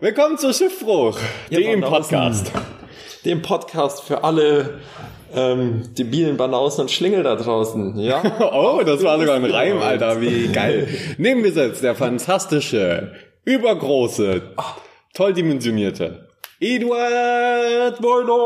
[0.00, 1.18] Willkommen zu Schiffbruch,
[1.50, 2.50] dem Podcast.
[3.24, 4.80] Dem Podcast für alle
[5.32, 8.20] ähm, debilen Banausen und Schlingel da draußen, ja?
[8.52, 10.88] oh, das war sogar ein Reim, Alter, wie geil.
[11.18, 13.12] Neben mir sitzt der fantastische,
[13.44, 14.42] übergroße,
[15.14, 16.27] toll dimensionierte
[16.60, 18.36] Eduard Bordeaux.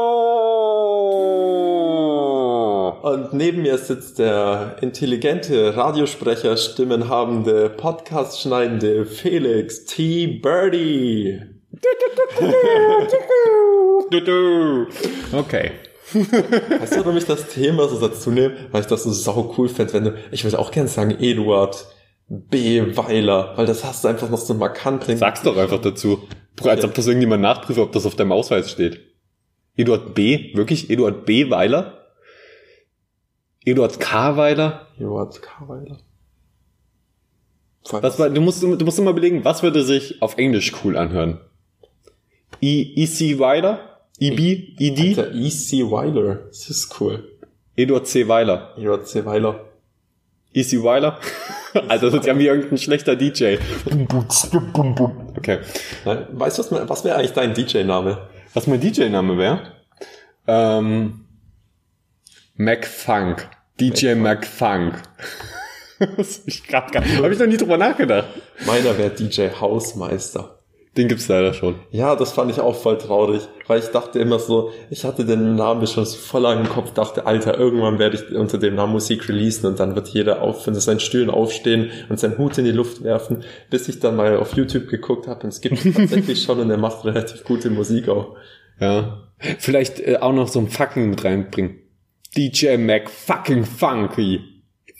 [3.02, 10.26] Und neben mir sitzt der intelligente Radiosprecher, stimmenhabende, Podcast schneidende Felix T.
[10.26, 11.40] Birdie.
[15.32, 15.70] Okay.
[16.12, 18.56] Weißt du, warum ich das Thema so dazu nehme?
[18.72, 21.86] Weil ich das so sau cool fände, wenn du, ich würde auch gerne sagen, Eduard
[22.34, 22.96] B.
[22.96, 25.18] Weiler, weil das hast du einfach noch so markant drin.
[25.18, 26.26] Sag's doch einfach dazu.
[26.62, 29.00] Als ob das irgendjemand nachprüft, ob das auf deinem Ausweis steht.
[29.76, 30.54] Eduard B.
[30.54, 30.88] Wirklich?
[30.88, 31.50] Eduard B.
[31.50, 32.06] Weiler?
[33.66, 34.36] Eduard K.
[34.36, 34.86] Weiler?
[34.96, 35.68] Eduard K.
[35.68, 35.98] Weiler.
[37.84, 41.38] Was war, du musst, du musst immer überlegen, was würde sich auf Englisch cool anhören?
[42.62, 43.38] E, E.C.
[43.38, 44.00] Weiler?
[44.18, 44.78] EB?
[44.78, 45.18] ED?
[45.18, 45.90] Alter, E.C.
[45.90, 46.46] Weiler.
[46.46, 47.28] Das ist cool.
[47.76, 48.26] Eduard C.
[48.26, 48.74] Weiler.
[48.78, 49.24] Eduard C.
[49.26, 49.66] Weiler.
[50.54, 50.82] E.C.
[50.82, 51.18] Weiler?
[51.74, 53.56] Alter, das ist ja wie irgendein schlechter DJ.
[55.36, 55.58] Okay.
[56.04, 58.28] Weißt du, was, was wäre eigentlich dein DJ-Name?
[58.54, 59.72] Was mein DJ-Name wäre?
[60.46, 61.26] Ähm,
[62.56, 63.48] MacFunk.
[63.80, 65.02] DJ MacFunk.
[66.16, 68.28] das ich grad gar, hab ich noch nie drüber nachgedacht.
[68.66, 70.61] Meiner wäre DJ Hausmeister.
[70.96, 71.76] Den gibt's leider schon.
[71.90, 75.56] Ja, das fand ich auch voll traurig, weil ich dachte immer so, ich hatte den
[75.56, 78.92] Namen schon so voll lang im Kopf, dachte, Alter, irgendwann werde ich unter dem Namen
[78.92, 82.66] Musik releasen und dann wird jeder auf von seinen Stühlen aufstehen und seinen Hut in
[82.66, 86.42] die Luft werfen, bis ich dann mal auf YouTube geguckt habe und es gibt tatsächlich
[86.42, 88.36] schon und er macht relativ gute Musik auch.
[88.78, 89.28] Ja.
[89.58, 91.78] Vielleicht äh, auch noch so ein Fucking mit reinbringen.
[92.36, 94.40] DJ Mac fucking funky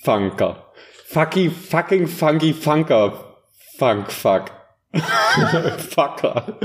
[0.03, 0.72] Funker.
[1.04, 3.36] Fucky fucking funky Funker.
[3.76, 4.61] Funk fuck.
[5.91, 6.58] Fucker.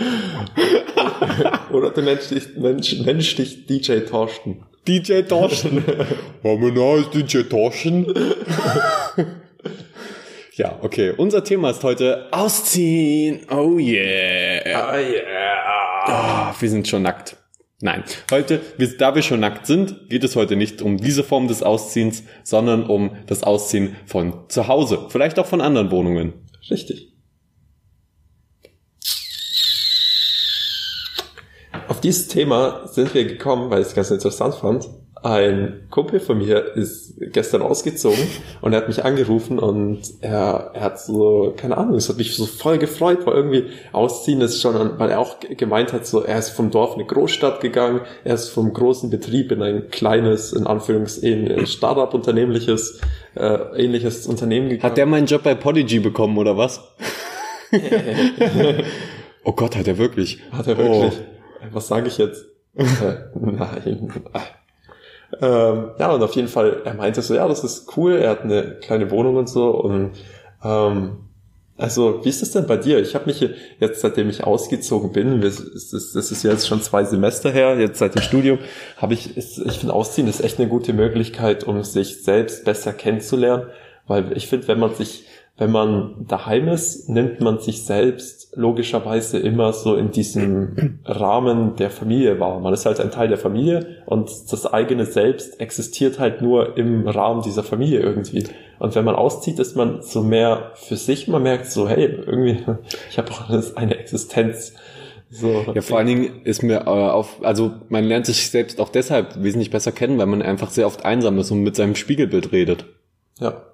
[1.71, 4.63] Oder du nennst dich, nennst, nennst dich DJ Torsten.
[4.87, 5.83] DJ Torsten.
[6.43, 8.05] Oh, mein Name ist DJ Torsten.
[10.55, 11.13] ja, okay.
[11.15, 13.41] Unser Thema ist heute Ausziehen.
[13.49, 14.93] Oh yeah.
[14.93, 16.51] Oh yeah.
[16.51, 17.37] Oh, wir sind schon nackt.
[17.79, 18.59] Nein, heute,
[18.97, 22.87] da wir schon nackt sind, geht es heute nicht um diese Form des Ausziehens, sondern
[22.87, 26.33] um das Ausziehen von zu Hause, vielleicht auch von anderen Wohnungen.
[26.71, 27.06] Richtig.
[31.97, 34.87] Auf dieses Thema sind wir gekommen, weil ich es ganz interessant fand.
[35.23, 38.27] Ein Kumpel von mir ist gestern ausgezogen
[38.61, 42.35] und er hat mich angerufen und er, er hat so, keine Ahnung, es hat mich
[42.35, 43.63] so voll gefreut, weil irgendwie
[43.93, 47.07] ausziehen ist schon, weil er auch gemeint hat, so, er ist vom Dorf in eine
[47.07, 53.01] Großstadt gegangen, er ist vom großen Betrieb in ein kleines, in Anführungszeichen, Startup-unternehmliches,
[53.33, 54.91] äh, ähnliches Unternehmen gegangen.
[54.91, 56.79] Hat der meinen Job bei Podigy bekommen oder was?
[59.43, 60.37] oh Gott, hat er wirklich.
[60.51, 61.13] Hat er wirklich.
[61.19, 61.36] Oh.
[61.71, 62.45] Was sage ich jetzt?
[62.75, 64.13] nein.
[65.41, 68.43] Ähm, ja, und auf jeden Fall, er meinte so, ja, das ist cool, er hat
[68.43, 69.71] eine kleine Wohnung und so.
[69.71, 70.11] Und
[70.63, 71.17] ähm,
[71.75, 72.99] also, wie ist das denn bei dir?
[72.99, 73.47] Ich habe mich
[73.79, 78.21] jetzt, seitdem ich ausgezogen bin, das ist jetzt schon zwei Semester her, jetzt seit dem
[78.21, 78.59] Studium,
[78.97, 83.67] habe ich, ich finde, Ausziehen ist echt eine gute Möglichkeit, um sich selbst besser kennenzulernen.
[84.07, 85.25] Weil ich finde, wenn man sich
[85.57, 91.91] wenn man daheim ist, nimmt man sich selbst logischerweise immer so in diesem Rahmen der
[91.91, 92.59] Familie wahr.
[92.59, 97.07] Man ist halt ein Teil der Familie und das eigene Selbst existiert halt nur im
[97.07, 98.45] Rahmen dieser Familie irgendwie.
[98.79, 101.27] Und wenn man auszieht, ist man so mehr für sich.
[101.27, 102.57] Man merkt so, hey, irgendwie,
[103.09, 104.73] ich habe auch eine Existenz.
[105.29, 105.65] So.
[105.75, 109.43] Ja, vor allen Dingen ist mir äh, auf, also man lernt sich selbst auch deshalb
[109.43, 112.85] wesentlich besser kennen, weil man einfach sehr oft einsam ist und mit seinem Spiegelbild redet.
[113.39, 113.66] Ja.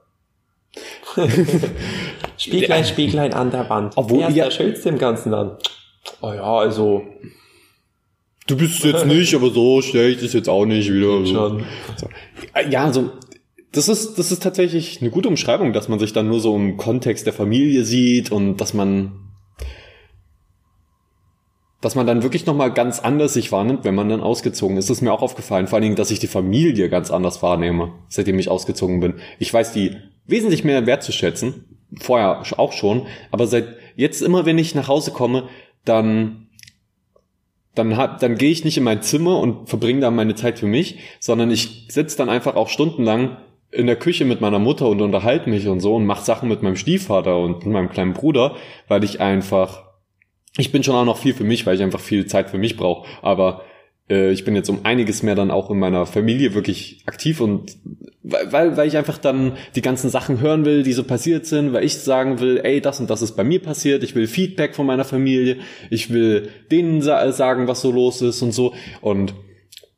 [2.37, 3.93] Spieglein, Spieglein an der Wand.
[3.95, 5.57] Obwohl Wer ist ja- der Schönste im Ganzen dann?
[6.21, 7.03] Oh ja, also
[8.45, 11.25] Du bist jetzt nicht, aber so schlecht ist jetzt auch nicht wieder.
[11.25, 11.63] schon.
[11.95, 12.09] So.
[12.69, 13.11] Ja, also
[13.71, 16.75] das ist, das ist tatsächlich eine gute Umschreibung, dass man sich dann nur so im
[16.75, 19.19] Kontext der Familie sieht und dass man
[21.79, 24.89] dass man dann wirklich nochmal ganz anders sich wahrnimmt, wenn man dann ausgezogen ist.
[24.89, 25.67] Das ist mir auch aufgefallen.
[25.67, 29.15] Vor allen Dingen, dass ich die Familie ganz anders wahrnehme, seitdem ich ausgezogen bin.
[29.37, 31.65] Ich weiß die wesentlich mehr wertzuschätzen.
[31.99, 33.07] Vorher auch schon.
[33.31, 35.49] Aber seit jetzt immer, wenn ich nach Hause komme,
[35.85, 36.39] dann
[37.75, 40.67] dann, hab, dann gehe ich nicht in mein Zimmer und verbringe da meine Zeit für
[40.67, 43.37] mich, sondern ich sitze dann einfach auch stundenlang
[43.71, 46.61] in der Küche mit meiner Mutter und unterhalte mich und so und mache Sachen mit
[46.61, 48.55] meinem Stiefvater und meinem kleinen Bruder,
[48.87, 49.93] weil ich einfach
[50.57, 52.77] ich bin schon auch noch viel für mich, weil ich einfach viel Zeit für mich
[52.77, 53.07] brauche.
[53.21, 53.63] Aber
[54.09, 57.77] äh, ich bin jetzt um einiges mehr dann auch in meiner Familie wirklich aktiv und
[58.23, 61.83] weil, weil ich einfach dann die ganzen Sachen hören will, die so passiert sind, weil
[61.83, 64.85] ich sagen will, ey, das und das ist bei mir passiert, ich will Feedback von
[64.85, 65.57] meiner Familie,
[65.89, 68.73] ich will denen sa sagen, was so los ist und so.
[69.01, 69.33] Und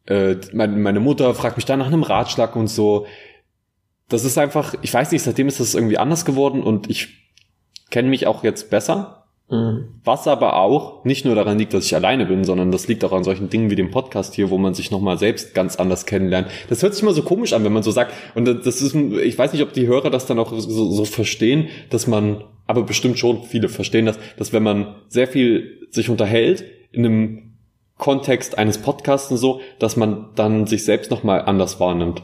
[0.08, 3.06] äh, meine Mutter fragt mich dann nach einem Ratschlag und so.
[4.10, 7.32] Das ist einfach, ich weiß nicht, seitdem ist das irgendwie anders geworden und ich
[7.92, 9.90] kenne mich auch jetzt besser Mhm.
[10.04, 13.12] Was aber auch nicht nur daran liegt, dass ich alleine bin, sondern das liegt auch
[13.12, 16.48] an solchen Dingen wie dem Podcast hier, wo man sich nochmal selbst ganz anders kennenlernt.
[16.68, 19.38] Das hört sich immer so komisch an, wenn man so sagt, und das ist, ich
[19.38, 23.20] weiß nicht, ob die Hörer das dann auch so, so verstehen, dass man, aber bestimmt
[23.20, 27.54] schon viele verstehen das, dass wenn man sehr viel sich unterhält in einem
[27.98, 32.24] Kontext eines Podcasts und so, dass man dann sich selbst nochmal anders wahrnimmt.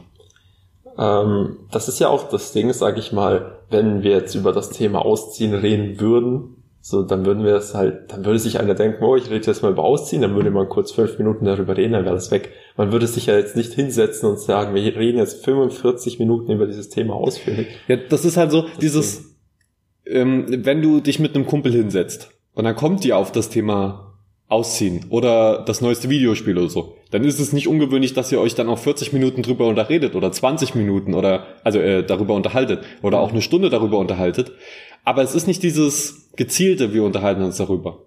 [0.98, 4.70] Ähm, das ist ja auch das Ding, sage ich mal, wenn wir jetzt über das
[4.70, 9.04] Thema Ausziehen reden würden, so, dann würden wir es halt, dann würde sich einer denken,
[9.04, 11.92] oh, ich rede jetzt mal über Ausziehen, dann würde man kurz fünf Minuten darüber reden,
[11.92, 12.50] dann wäre das weg.
[12.76, 16.66] Man würde sich ja jetzt nicht hinsetzen und sagen, wir reden jetzt 45 Minuten über
[16.66, 17.68] dieses Thema ausführlich.
[17.86, 19.36] Ja, das ist halt so, das dieses,
[20.06, 24.12] ähm, wenn du dich mit einem Kumpel hinsetzt und dann kommt dir auf das Thema
[24.48, 28.54] Ausziehen oder das neueste Videospiel oder so, dann ist es nicht ungewöhnlich, dass ihr euch
[28.54, 33.20] dann auch 40 Minuten drüber unterredet oder 20 Minuten oder also äh, darüber unterhaltet oder
[33.20, 34.52] auch eine Stunde darüber unterhaltet.
[35.04, 38.06] Aber es ist nicht dieses gezielte, wir unterhalten uns darüber.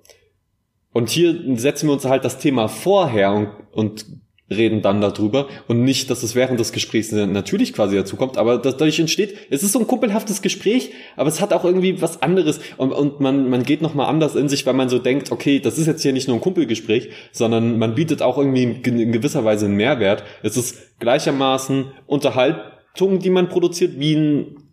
[0.93, 4.05] Und hier setzen wir uns halt das Thema vorher und, und
[4.49, 8.59] reden dann darüber und nicht, dass es während des Gesprächs natürlich quasi dazu kommt, aber
[8.59, 12.59] dadurch entsteht, es ist so ein kumpelhaftes Gespräch, aber es hat auch irgendwie was anderes
[12.77, 15.79] und, und man, man geht nochmal anders in sich, weil man so denkt, okay, das
[15.79, 19.65] ist jetzt hier nicht nur ein Kumpelgespräch, sondern man bietet auch irgendwie in gewisser Weise
[19.65, 20.23] einen Mehrwert.
[20.43, 24.64] Es ist gleichermaßen Unterhaltung, die man produziert, wie ein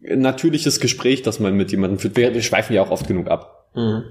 [0.00, 2.16] natürliches Gespräch, das man mit jemandem führt.
[2.16, 3.68] Wir, wir schweifen ja auch oft genug ab.
[3.74, 4.04] Mhm.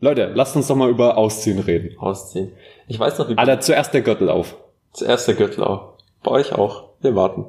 [0.00, 1.98] Leute, lasst uns doch mal über Ausziehen reden.
[1.98, 2.52] Ausziehen.
[2.88, 3.36] Ich weiß noch, wie...
[3.36, 4.56] Alter, zuerst der Gürtel auf.
[4.92, 5.98] Zuerst der Gürtel auf.
[6.22, 6.90] Bei euch auch.
[7.00, 7.44] Wir warten.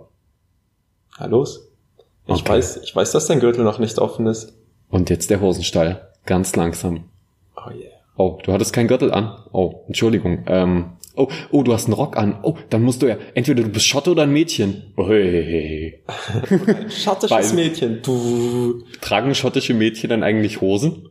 [1.20, 1.72] Na los.
[2.28, 2.50] Ich okay.
[2.50, 4.54] weiß, ich weiß, dass dein Gürtel noch nicht offen ist.
[4.90, 6.10] Und jetzt der Hosenstall.
[6.26, 7.06] Ganz langsam.
[7.56, 7.92] Oh yeah.
[8.16, 9.38] Oh, du hattest keinen Gürtel an.
[9.52, 10.44] Oh, Entschuldigung.
[10.48, 12.40] Ähm, Oh, oh, du hast einen Rock an.
[12.44, 14.94] Oh, dann musst du ja, entweder du bist Schotte oder ein Mädchen.
[14.96, 16.04] Oh, hey, hey, hey.
[16.76, 18.02] ein schottisches Mädchen.
[18.02, 18.84] Du.
[19.02, 21.10] Tragen schottische Mädchen dann eigentlich Hosen?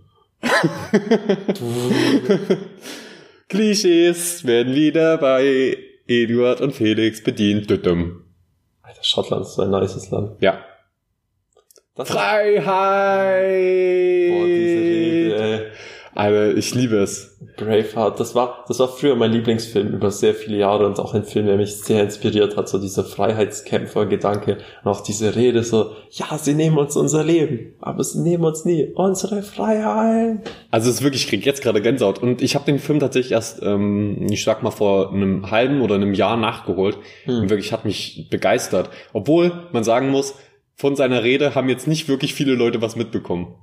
[3.49, 5.77] Klischees werden wieder bei
[6.07, 7.71] Eduard und Felix bedient.
[7.71, 10.41] Alter, Schottland ist so ein nices Land.
[10.41, 10.65] Ja.
[11.95, 12.63] Das Freiheit!
[14.31, 14.80] Boah, diese
[16.15, 17.39] Alter, ich liebe es.
[17.57, 21.25] Braveheart, das war, das war früher mein Lieblingsfilm über sehr viele Jahre und auch ein
[21.25, 26.37] Film, der mich sehr inspiriert hat, so dieser Freiheitskämpfer-Gedanke und auch diese Rede so, ja,
[26.37, 30.39] sie nehmen uns unser Leben, aber sie nehmen uns nie unsere Freiheit.
[30.71, 33.33] Also es ist wirklich, ich krieg jetzt gerade Gänsehaut und ich habe den Film tatsächlich
[33.33, 37.43] erst, ähm, ich sag mal vor einem halben oder einem Jahr nachgeholt hm.
[37.43, 38.91] und wirklich hat mich begeistert.
[39.13, 40.35] Obwohl man sagen muss,
[40.75, 43.55] von seiner Rede haben jetzt nicht wirklich viele Leute was mitbekommen.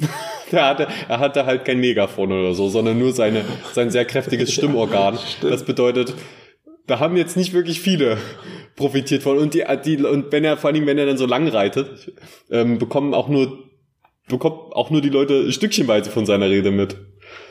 [0.62, 4.52] Der hatte, er hatte halt kein Megafon oder so, sondern nur seine, sein sehr kräftiges
[4.52, 5.18] Stimmorgan.
[5.42, 6.14] Ja, das bedeutet,
[6.86, 8.18] da haben jetzt nicht wirklich viele
[8.76, 9.38] profitiert von.
[9.38, 12.12] Und die, die, und wenn er, vor allem wenn er dann so lang reitet,
[12.50, 13.58] ähm, bekommen auch nur,
[14.28, 16.96] bekommt auch nur die Leute stückchenweise von seiner Rede mit.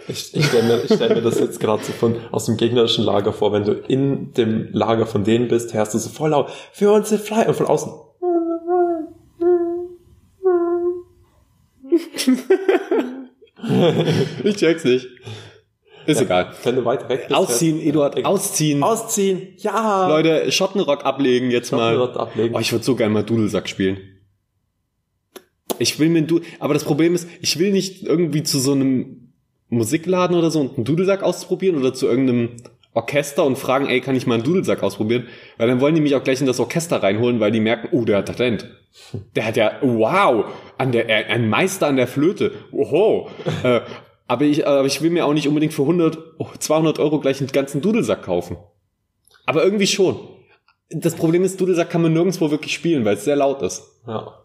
[0.08, 3.03] Ich, ich stelle mir, ich stell mir das jetzt gerade so von aus dem gegnerischen
[3.03, 6.51] Lager vor, wenn du in dem Lager von denen bist, hörst du so voll laut,
[6.72, 7.91] für uns Fly und von außen.
[14.43, 15.07] ich check's nicht.
[16.05, 16.53] Ist ja, egal.
[16.63, 17.33] Wenn du weit weg bist.
[17.33, 18.81] Ausziehen, Eduard, ausziehen.
[18.81, 20.07] Ausziehen, ja.
[20.07, 22.21] Leute, Schottenrock ablegen jetzt Schottenrock mal.
[22.21, 22.55] ablegen.
[22.55, 23.97] Oh, ich würde so gerne mal Dudelsack spielen.
[25.79, 29.33] Ich will mir du, aber das Problem ist, ich will nicht irgendwie zu so einem
[29.69, 32.57] Musikladen oder so und einen Dudelsack ausprobieren oder zu irgendeinem
[32.93, 35.27] Orchester und fragen, ey, kann ich mal einen Dudelsack ausprobieren?
[35.57, 38.03] Weil dann wollen die mich auch gleich in das Orchester reinholen, weil die merken, oh,
[38.03, 38.67] der hat Talent.
[39.36, 40.45] Der hat ja, wow,
[40.77, 42.51] an der, ein Meister an der Flöte.
[42.71, 43.29] Oho.
[43.63, 43.81] äh,
[44.27, 46.17] aber ich, aber ich will mir auch nicht unbedingt für 100,
[46.60, 48.57] 200 Euro gleich einen ganzen Dudelsack kaufen.
[49.45, 50.19] Aber irgendwie schon.
[50.89, 53.83] Das Problem ist, Dudelsack kann man nirgendwo wirklich spielen, weil es sehr laut ist.
[54.05, 54.41] Ja.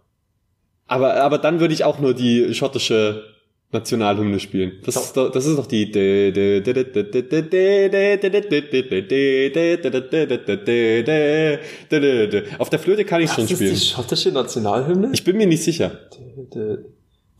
[0.87, 3.25] Aber, aber dann würde ich auch nur die schottische
[3.73, 4.73] Nationalhymne spielen.
[4.85, 5.87] Das ist doch, das ist doch die.
[12.59, 13.71] Auf der Flöte kann ich schon spielen.
[13.71, 15.11] Das ist die schottische Nationalhymne?
[15.13, 15.99] Ich bin mir nicht sicher.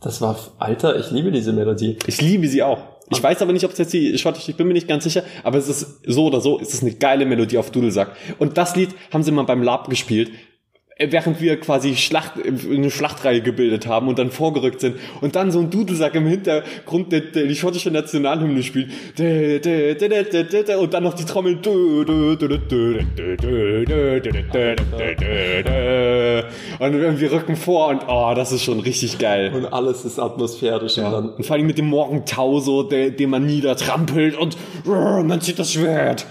[0.01, 1.97] Das war, Alter, ich liebe diese Melodie.
[2.05, 2.97] Ich liebe sie auch.
[3.09, 5.23] Ich weiß aber nicht, ob es jetzt die schottische, ich bin mir nicht ganz sicher,
[5.43, 8.17] aber es ist so oder so, es ist eine geile Melodie auf Dudelsack.
[8.37, 10.31] Und das Lied haben sie mal beim Lab gespielt
[10.99, 15.59] während wir quasi Schlacht, eine Schlachtreihe gebildet haben und dann vorgerückt sind und dann so
[15.59, 18.89] ein Dudelsack im Hintergrund der, der die schottische Nationalhymne spielt
[20.79, 21.57] und dann noch die Trommel
[26.79, 29.51] und wir rücken vor und oh, das ist schon richtig geil.
[29.53, 30.97] Und alles ist atmosphärisch.
[30.97, 31.07] Ja.
[31.07, 35.59] Und, dann und vor allem mit dem Morgentau so, den man niedertrampelt und man zieht
[35.59, 36.25] das Schwert.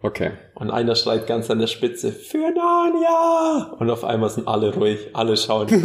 [0.00, 0.30] Okay.
[0.58, 3.76] Und einer schreit ganz an der Spitze, für Narnia!
[3.78, 5.68] Und auf einmal sind alle ruhig, alle schauen.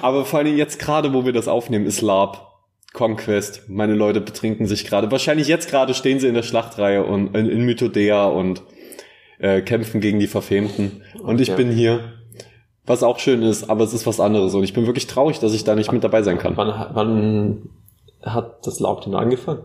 [0.00, 2.52] Aber vor allem jetzt gerade, wo wir das aufnehmen, ist Lab.
[2.94, 3.64] Conquest.
[3.68, 5.10] Meine Leute betrinken sich gerade.
[5.10, 8.62] Wahrscheinlich jetzt gerade stehen sie in der Schlachtreihe und in, in Mythodea und
[9.38, 11.02] äh, kämpfen gegen die Verfemten.
[11.22, 12.14] Und ich bin hier.
[12.86, 14.54] Was auch schön ist, aber es ist was anderes.
[14.54, 16.56] Und ich bin wirklich traurig, dass ich da nicht mit dabei sein kann.
[16.56, 17.70] Wann, wann
[18.22, 19.62] hat das Laub denn angefangen?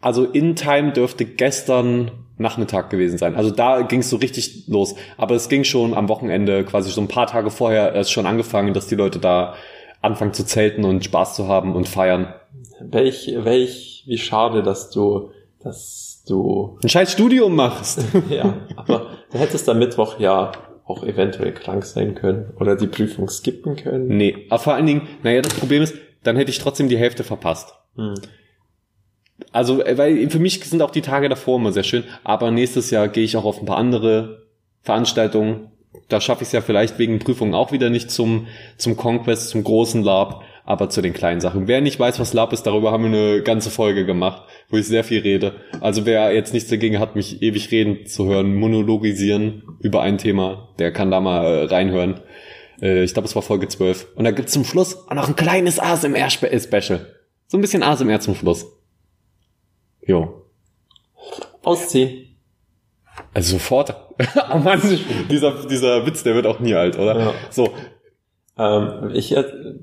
[0.00, 3.34] Also in Time dürfte gestern Nachmittag gewesen sein.
[3.34, 4.94] Also da ging es so richtig los.
[5.16, 8.74] Aber es ging schon am Wochenende, quasi so ein paar Tage vorher, erst schon angefangen,
[8.74, 9.54] dass die Leute da
[10.00, 12.32] anfangen zu zelten und Spaß zu haben und feiern.
[12.80, 18.04] Welch, welch, wie schade, dass du, dass du ein scheiß Studium machst.
[18.30, 20.52] ja, aber du hättest am Mittwoch ja
[20.84, 24.08] auch eventuell krank sein können oder die Prüfung skippen können.
[24.08, 27.24] Nee, aber vor allen Dingen, naja, das Problem ist, dann hätte ich trotzdem die Hälfte
[27.24, 27.74] verpasst.
[27.96, 28.14] Hm.
[29.52, 32.90] Also, äh, weil für mich sind auch die Tage davor immer sehr schön, aber nächstes
[32.90, 34.46] Jahr gehe ich auch auf ein paar andere
[34.82, 35.70] Veranstaltungen.
[36.08, 39.64] Da schaffe ich es ja vielleicht wegen Prüfungen auch wieder nicht zum, zum Conquest, zum
[39.64, 41.66] großen Lab, aber zu den kleinen Sachen.
[41.66, 44.86] Wer nicht weiß, was Lab ist, darüber haben wir eine ganze Folge gemacht, wo ich
[44.86, 45.54] sehr viel rede.
[45.80, 50.68] Also wer jetzt nichts dagegen hat, mich ewig reden zu hören, monologisieren über ein Thema,
[50.78, 52.20] der kann da mal äh, reinhören.
[52.82, 54.08] Äh, ich glaube, es war Folge 12.
[54.14, 57.06] Und da gibt's zum Schluss auch noch ein kleines ASMR-Special.
[57.46, 58.66] So ein bisschen ASMR zum Schluss.
[60.08, 60.42] Jo.
[61.62, 62.38] Ausziehen.
[63.34, 63.94] Also sofort.
[64.54, 64.80] oh Mann,
[65.30, 67.18] dieser, dieser Witz, der wird auch nie alt, oder?
[67.18, 67.34] Ja.
[67.50, 67.68] So.
[68.56, 69.36] Ähm, ich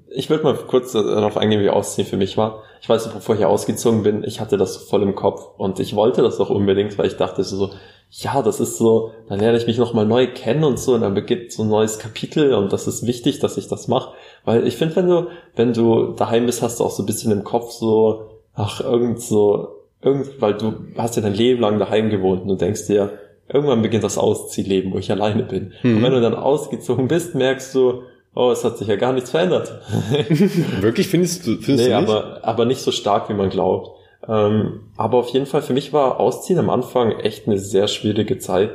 [0.10, 2.63] ich würde mal kurz darauf eingehen, wie Ausziehen für mich war.
[2.82, 6.24] Ich weiß, bevor ich ausgezogen bin, ich hatte das voll im Kopf und ich wollte
[6.24, 7.70] das auch unbedingt, weil ich dachte so,
[8.10, 11.13] ja, das ist so, dann lerne ich mich nochmal neu kennen und so und dann
[11.13, 14.13] beginnt so ein neues Kapitel und das ist wichtig, dass ich das mache.
[14.44, 17.32] Weil ich finde, wenn du, wenn du daheim bist, hast du auch so ein bisschen
[17.32, 19.75] im Kopf so, ach, irgend so,
[20.05, 23.17] irgend, weil du hast ja dein Leben lang daheim gewohnt und du denkst dir,
[23.51, 25.74] irgendwann beginnt das Ausziehleben, wo ich alleine bin.
[25.83, 25.97] Mhm.
[25.97, 28.03] Und wenn du dann ausgezogen bist, merkst du,
[28.35, 29.81] oh, es hat sich ja gar nichts verändert.
[30.81, 32.09] Wirklich findest du, findest nee, du nicht?
[32.09, 33.91] aber, aber nicht so stark, wie man glaubt.
[34.27, 38.38] Ähm, aber auf jeden Fall, für mich war Ausziehen am Anfang echt eine sehr schwierige
[38.38, 38.71] Zeit,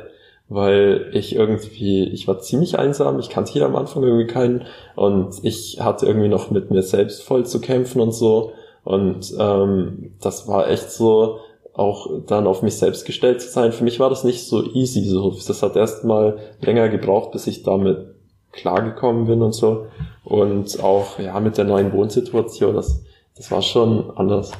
[0.49, 5.35] weil ich irgendwie, ich war ziemlich einsam, ich kannte hier am Anfang irgendwie keinen und
[5.43, 8.53] ich hatte irgendwie noch mit mir selbst voll zu kämpfen und so.
[8.83, 11.39] Und ähm, das war echt so,
[11.73, 13.71] auch dann auf mich selbst gestellt zu sein.
[13.71, 15.03] Für mich war das nicht so easy.
[15.03, 18.13] So, das hat erst mal länger gebraucht, bis ich damit
[18.51, 19.87] klargekommen bin und so.
[20.23, 23.03] Und auch ja mit der neuen Wohnsituation, das,
[23.35, 24.51] das war schon anders.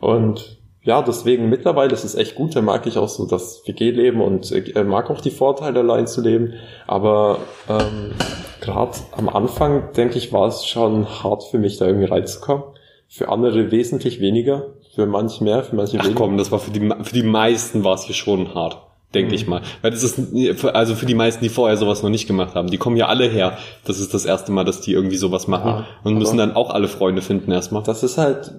[0.00, 2.54] Und ja, deswegen mittlerweile ist es echt gut.
[2.56, 6.20] Da mag ich auch so das WG-Leben und äh, mag auch die Vorteile, allein zu
[6.20, 6.54] leben.
[6.86, 7.38] Aber
[7.68, 8.12] ähm,
[8.60, 12.64] gerade am Anfang, denke ich, war es schon hart für mich, da irgendwie reinzukommen
[13.12, 16.18] für andere wesentlich weniger, für manche mehr, für manche Ach weniger.
[16.18, 18.78] komm, das war für die, für die meisten war es hier schon hart,
[19.14, 19.34] denke mhm.
[19.34, 19.60] ich mal.
[19.82, 20.18] Weil das ist,
[20.64, 23.28] also für die meisten, die vorher sowas noch nicht gemacht haben, die kommen ja alle
[23.28, 23.58] her.
[23.84, 26.70] Das ist das erste Mal, dass die irgendwie sowas machen ja, und müssen dann auch
[26.70, 27.82] alle Freunde finden erstmal.
[27.82, 28.50] Das ist halt,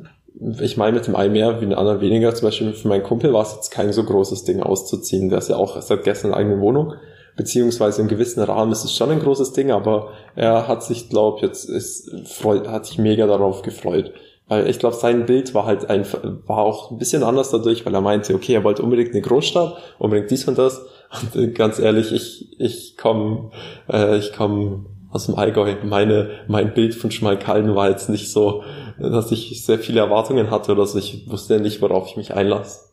[0.61, 2.35] ich meine mit dem einen mehr wie den anderen weniger.
[2.35, 5.29] Zum Beispiel für meinen Kumpel war es jetzt kein so großes Ding auszuziehen.
[5.29, 6.93] Der ist ja auch seit gestern eine eigene Wohnung
[7.35, 11.41] beziehungsweise im gewissen Rahmen ist es schon ein großes Ding, aber er hat sich, glaub,
[11.41, 14.13] jetzt ist, freut, hat sich mega darauf gefreut.
[14.47, 16.05] Weil ich glaube, sein Bild war halt ein,
[16.45, 19.77] war auch ein bisschen anders dadurch, weil er meinte, okay, er wollte unbedingt eine Großstadt,
[19.99, 20.85] unbedingt dies und das.
[21.21, 23.51] Und äh, ganz ehrlich, ich, ich komme,
[23.89, 25.75] äh, ich komme aus dem Allgäu.
[25.83, 28.63] Meine, mein Bild von Schmalkalden war jetzt nicht so,
[28.99, 30.97] dass ich sehr viele Erwartungen hatte oder so.
[30.97, 32.89] Ich wusste nicht, worauf ich mich einlasse.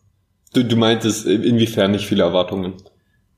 [0.52, 2.74] Du, du meintest inwiefern nicht viele Erwartungen?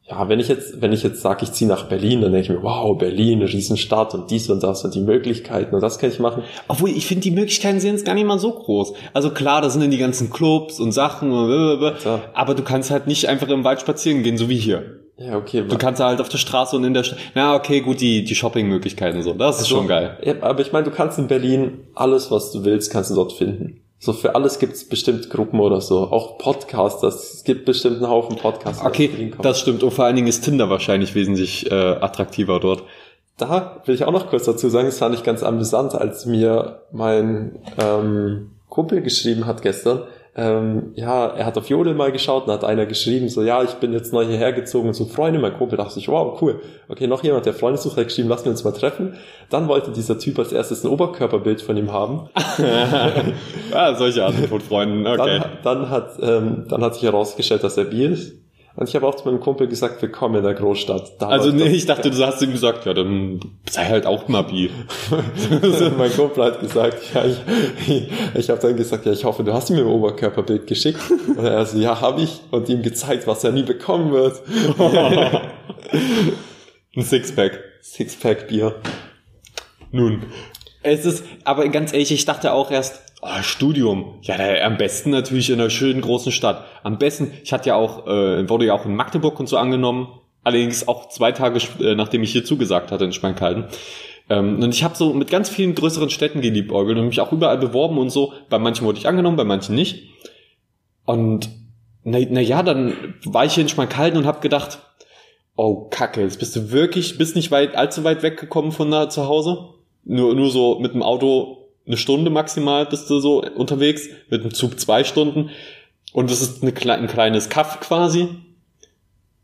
[0.04, 2.59] Ja, wenn ich jetzt, wenn ich jetzt sage, ich ziehe nach Berlin, dann denke ich
[2.59, 6.11] mir, wow, Berlin, eine Riesenstadt und dies und das und die Möglichkeiten und das kann
[6.11, 6.42] ich machen.
[6.66, 8.94] Obwohl, ich finde, die Möglichkeiten sind jetzt gar nicht mal so groß.
[9.12, 12.21] Also klar, da sind dann die ganzen Clubs und Sachen, blablabla, ja.
[12.35, 15.02] aber du kannst halt nicht einfach im Wald spazieren gehen, so wie hier.
[15.18, 15.64] Ja, okay.
[15.68, 17.18] Du kannst halt auf der Straße und in der Stadt.
[17.35, 19.35] Na, okay, gut, die, die Shopping-Möglichkeiten so.
[19.35, 20.18] Das ist also, schon geil.
[20.25, 23.32] Ja, aber ich meine, du kannst in Berlin alles, was du willst, kannst du dort
[23.32, 23.82] finden.
[24.04, 26.11] So für alles gibt es bestimmt Gruppen oder so.
[26.11, 27.35] Auch Podcasters.
[27.35, 28.85] Es gibt bestimmt einen Haufen Podcasts.
[28.85, 29.85] Okay, das stimmt.
[29.85, 32.82] Und vor allen Dingen ist Tinder wahrscheinlich wesentlich äh, attraktiver dort.
[33.37, 36.80] Da will ich auch noch kurz dazu sagen, es fand ich ganz amüsant, als mir
[36.90, 40.02] mein ähm, Kumpel geschrieben hat gestern.
[40.34, 43.74] Ähm, ja, er hat auf Jodel mal geschaut und hat einer geschrieben, so, ja, ich
[43.74, 46.60] bin jetzt neu hierher gezogen und so Freunde, mein Kumpel dachte sich, wow, cool.
[46.88, 49.18] Okay, noch jemand, der Freunde sucht, hat geschrieben, lass wir uns mal treffen.
[49.50, 52.30] Dann wollte dieser Typ als erstes ein Oberkörperbild von ihm haben.
[53.70, 55.40] ja, solche Arten von Freunden, okay.
[55.40, 58.41] Dann, dann hat, ähm, dann hat sich herausgestellt, dass er Bier ist.
[58.75, 61.21] Und ich habe auch zu meinem Kumpel gesagt, willkommen in der Großstadt.
[61.21, 64.43] Da also nee, ich dachte, du hast ihm gesagt, ja, dann sei halt auch mal
[64.43, 64.71] bi.
[65.99, 67.37] mein Kumpel hat gesagt, ja, ich,
[67.87, 71.00] ich, ich habe dann gesagt, ja, ich hoffe, du hast ihm ein Oberkörperbild geschickt.
[71.11, 72.41] Und er so, ja, habe ich.
[72.50, 74.41] Und ihm gezeigt, was er nie bekommen wird.
[76.97, 77.61] Ein Sixpack.
[77.83, 78.75] Sixpack Bier.
[79.91, 80.23] Nun,
[80.83, 84.19] es ist, aber ganz ehrlich, ich dachte auch erst, Oh, Studium.
[84.23, 86.64] Ja, am besten natürlich in einer schönen großen Stadt.
[86.83, 90.09] Am besten, ich hatte ja auch, äh, wurde ja auch in Magdeburg und so angenommen.
[90.43, 93.67] Allerdings auch zwei Tage, äh, nachdem ich hier zugesagt hatte in Schweinkalden.
[94.29, 97.59] Ähm, und ich habe so mit ganz vielen größeren Städten geliebäugelt und mich auch überall
[97.59, 98.33] beworben und so.
[98.50, 100.09] Bei manchen wurde ich angenommen, bei manchen nicht.
[101.05, 101.49] Und
[102.02, 104.81] na, na ja, dann war ich hier in Schmalkalden und habe gedacht,
[105.55, 109.29] oh Kacke, jetzt bist du wirklich, bist nicht weit, allzu weit weggekommen von da zu
[109.29, 109.75] Hause.
[110.02, 114.54] Nur, nur so mit dem Auto eine Stunde maximal bist du so unterwegs, mit dem
[114.54, 115.50] Zug zwei Stunden.
[116.12, 118.28] Und das ist eine, ein kleines Kaff quasi.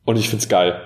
[0.04, 0.80] Und ich find's geil.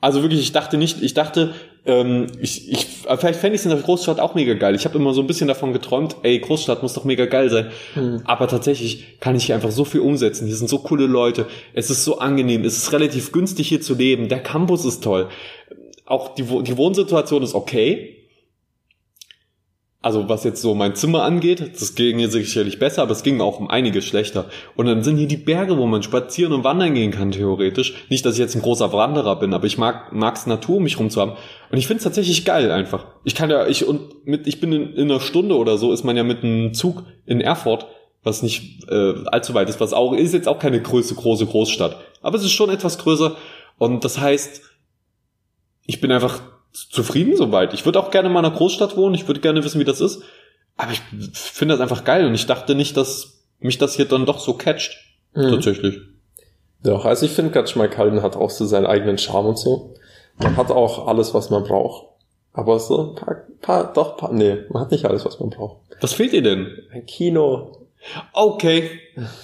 [0.00, 1.54] Also wirklich, ich dachte nicht, ich dachte,
[1.86, 4.74] ähm, ich, ich, vielleicht fände ich es in der Großstadt auch mega geil.
[4.74, 7.70] Ich habe immer so ein bisschen davon geträumt, ey, Großstadt muss doch mega geil sein.
[7.94, 8.22] Mhm.
[8.24, 10.46] Aber tatsächlich kann ich hier einfach so viel umsetzen.
[10.46, 11.46] Hier sind so coole Leute.
[11.72, 12.64] Es ist so angenehm.
[12.64, 14.28] Es ist relativ günstig hier zu leben.
[14.28, 15.28] Der Campus ist toll.
[16.04, 18.15] Auch die, die Wohnsituation ist okay
[20.02, 23.40] also was jetzt so mein Zimmer angeht, das ging mir sicherlich besser, aber es ging
[23.40, 24.46] auch um einiges schlechter.
[24.76, 27.94] Und dann sind hier die Berge, wo man spazieren und wandern gehen kann, theoretisch.
[28.08, 30.98] Nicht, dass ich jetzt ein großer Wanderer bin, aber ich mag mag's Natur um mich
[30.98, 31.32] rum zu haben.
[31.70, 33.06] Und ich find's tatsächlich geil einfach.
[33.24, 36.04] Ich kann ja, ich und mit, ich bin in, in einer Stunde oder so, ist
[36.04, 37.86] man ja mit einem Zug in Erfurt,
[38.22, 41.96] was nicht äh, allzu weit ist, was auch ist jetzt auch keine größte große Großstadt,
[42.22, 43.36] aber es ist schon etwas größer.
[43.78, 44.62] Und das heißt,
[45.86, 46.40] ich bin einfach
[46.76, 47.74] zufrieden soweit.
[47.74, 49.14] Ich würde auch gerne mal in einer Großstadt wohnen.
[49.14, 50.22] Ich würde gerne wissen, wie das ist.
[50.76, 51.00] Aber ich
[51.32, 54.54] finde das einfach geil und ich dachte nicht, dass mich das hier dann doch so
[54.54, 54.96] catcht.
[55.34, 55.50] Mhm.
[55.50, 56.00] Tatsächlich.
[56.82, 59.94] Doch, also ich finde, Gatschmaikalden hat auch so seinen eigenen Charme und so.
[60.38, 62.08] Man hat auch alles, was man braucht.
[62.52, 65.78] Aber so ein paar, paar doch, paar, nee, man hat nicht alles, was man braucht.
[66.00, 66.68] Was fehlt dir denn?
[66.92, 67.86] Ein Kino.
[68.32, 68.90] Okay,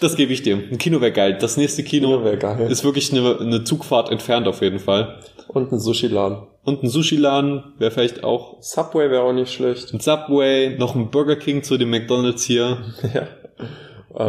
[0.01, 0.57] das gebe ich dir.
[0.57, 1.37] Ein Kino wäre geil.
[1.41, 2.71] Das nächste Kino, Kino geil.
[2.71, 5.21] ist wirklich eine, eine Zugfahrt entfernt auf jeden Fall.
[5.53, 6.47] Und ein Sushi-Laden.
[6.65, 8.63] Und ein Sushi-Laden wäre vielleicht auch.
[8.63, 9.93] Subway wäre auch nicht schlecht.
[9.93, 12.79] Ein Subway, noch ein Burger King zu dem McDonalds hier.
[13.15, 13.29] ja.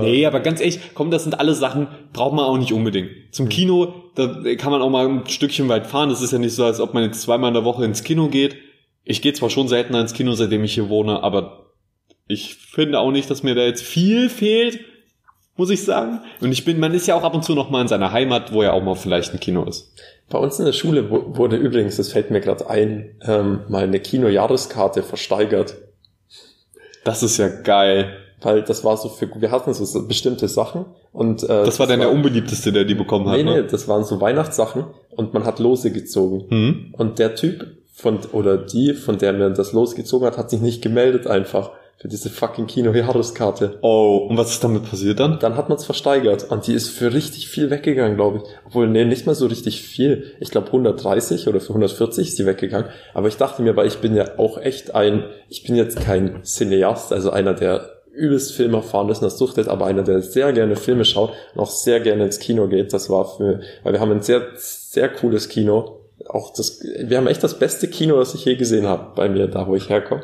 [0.01, 3.11] Nee, aber ganz ehrlich, komm, das sind alles Sachen, braucht man auch nicht unbedingt.
[3.31, 6.09] Zum Kino, da kann man auch mal ein Stückchen weit fahren.
[6.09, 8.29] Das ist ja nicht so, als ob man jetzt zweimal in der Woche ins Kino
[8.29, 8.55] geht.
[9.03, 11.73] Ich gehe zwar schon seltener ins Kino, seitdem ich hier wohne, aber
[12.27, 14.79] ich finde auch nicht, dass mir da jetzt viel fehlt,
[15.57, 16.21] muss ich sagen.
[16.39, 18.53] Und ich bin, man ist ja auch ab und zu noch mal in seiner Heimat,
[18.53, 19.93] wo ja auch mal vielleicht ein Kino ist.
[20.29, 23.99] Bei uns in der Schule wurde übrigens, das fällt mir gerade ein, ähm, mal eine
[23.99, 25.75] Kinojahreskarte versteigert.
[27.03, 28.17] Das ist ja geil.
[28.43, 32.01] Weil das war so für, wir hatten so bestimmte Sachen und äh, das, war dann
[32.01, 33.37] der unbeliebteste, der die bekommen hat.
[33.37, 33.61] Nee, ne?
[33.61, 36.45] nee, das waren so Weihnachtssachen und man hat Lose gezogen.
[36.49, 36.93] Mhm.
[36.97, 40.59] Und der Typ von oder die, von der man das Los gezogen hat, hat sich
[40.59, 43.79] nicht gemeldet einfach für diese fucking Kino-Jahreskarte.
[43.81, 45.39] Oh, und was ist damit passiert dann?
[45.39, 48.43] Dann hat man es versteigert und die ist für richtig viel weggegangen, glaube ich.
[48.65, 50.33] Obwohl, nee, nicht mal so richtig viel.
[50.39, 52.89] Ich glaube 130 oder für 140 ist die weggegangen.
[53.13, 56.43] Aber ich dachte mir, weil ich bin ja auch echt ein, ich bin jetzt kein
[56.43, 60.53] Cineast, also einer, der übelst Film erfahren ist und das suchtet, aber einer, der sehr
[60.53, 62.93] gerne Filme schaut und auch sehr gerne ins Kino geht.
[62.93, 66.01] Das war für, weil wir haben ein sehr, sehr cooles Kino.
[66.29, 69.47] Auch das, wir haben echt das beste Kino, das ich je gesehen habe bei mir,
[69.47, 70.23] da wo ich herkomme.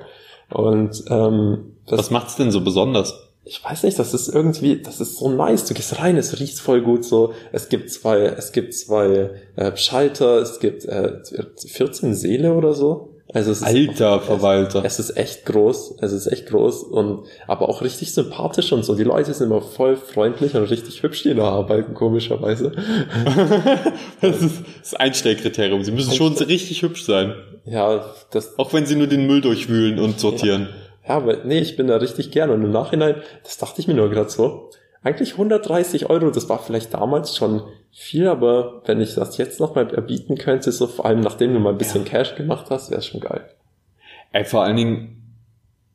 [0.52, 3.30] Und ähm, das, was macht's denn so besonders?
[3.46, 5.66] Ich weiß nicht, das ist irgendwie, das ist so nice.
[5.66, 7.34] Du gehst rein, es riecht voll gut so.
[7.52, 11.22] Es gibt zwei, es gibt zwei äh, Schalter, es gibt äh,
[11.68, 13.09] 14 Seele oder so.
[13.32, 14.84] Also es Alter ist, Verwalter.
[14.84, 18.84] Es, es, ist echt groß, es ist echt groß und aber auch richtig sympathisch und
[18.84, 18.96] so.
[18.96, 22.72] Die Leute sind immer voll freundlich und richtig hübsch, die da arbeiten, komischerweise.
[24.22, 25.84] das ist das Einstellkriterium.
[25.84, 27.36] Sie müssen schon richtig hübsch sein.
[27.66, 28.58] Ja, das.
[28.58, 30.70] Auch wenn sie nur den Müll durchwühlen und sortieren.
[31.04, 33.88] Ja, ja aber nee, ich bin da richtig gern und im Nachhinein, das dachte ich
[33.88, 34.72] mir nur gerade so.
[35.02, 39.94] Eigentlich 130 Euro, das war vielleicht damals schon viel, aber wenn ich das jetzt nochmal
[39.94, 42.10] erbieten könnte, so vor allem nachdem du mal ein bisschen ja.
[42.10, 43.50] Cash gemacht hast, wäre schon geil.
[44.32, 45.20] Ey, vor allen Dingen,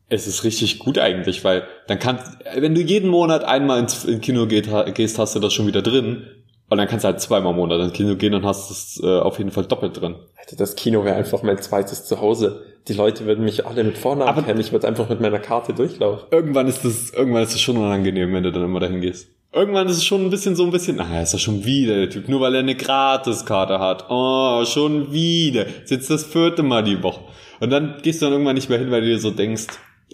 [0.08, 4.46] es ist richtig gut eigentlich, weil dann kannst, wenn du jeden Monat einmal ins Kino
[4.46, 6.26] geht, gehst, hast du das schon wieder drin.
[6.70, 9.18] Und dann kannst du halt zweimal im Monat ins Kino gehen und hast es äh,
[9.18, 10.16] auf jeden Fall doppelt drin.
[10.38, 12.62] Alter, das Kino wäre einfach mein zweites Zuhause.
[12.88, 14.60] Die Leute würden mich alle mit Vornamen kennen.
[14.60, 16.26] Ich würde einfach mit meiner Karte durchlaufen.
[16.30, 19.28] Irgendwann ist das, irgendwann ist das schon unangenehm, wenn du dann immer dahin gehst.
[19.52, 22.10] irgendwann ist es schon ein bisschen so ein bisschen, ah, ist er schon wieder der
[22.10, 24.06] Typ, nur weil er eine Gratiskarte hat.
[24.08, 25.66] Oh, schon wieder.
[25.84, 27.20] Sitzt das vierte Mal die Woche.
[27.60, 29.66] Und dann gehst du dann irgendwann nicht mehr hin, weil du dir so denkst,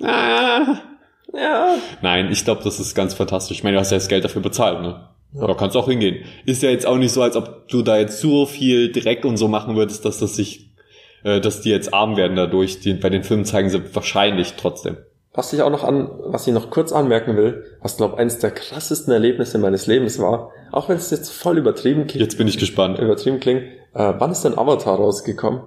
[0.03, 0.79] ah,
[1.33, 1.77] ja.
[2.03, 3.59] Nein, ich glaube, das ist ganz fantastisch.
[3.59, 5.09] Ich meine, du hast ja das Geld dafür bezahlt, ne?
[5.33, 5.47] Ja.
[5.47, 6.25] Da kannst du auch hingehen.
[6.45, 9.37] Ist ja jetzt auch nicht so, als ob du da jetzt so viel Dreck und
[9.37, 10.71] so machen würdest, dass das sich,
[11.23, 12.81] äh, dass die jetzt arm werden dadurch.
[12.81, 14.97] Die, bei den Filmen zeigen sie wahrscheinlich trotzdem.
[15.33, 18.51] Was ich auch noch an, was ich noch kurz anmerken will, was glaube eines der
[18.51, 22.21] krassesten Erlebnisse meines Lebens war, auch wenn es jetzt voll übertrieben klingt.
[22.21, 22.99] Jetzt bin ich gespannt.
[22.99, 23.63] Übertrieben klingt.
[23.95, 25.63] Äh, wann ist denn Avatar rausgekommen?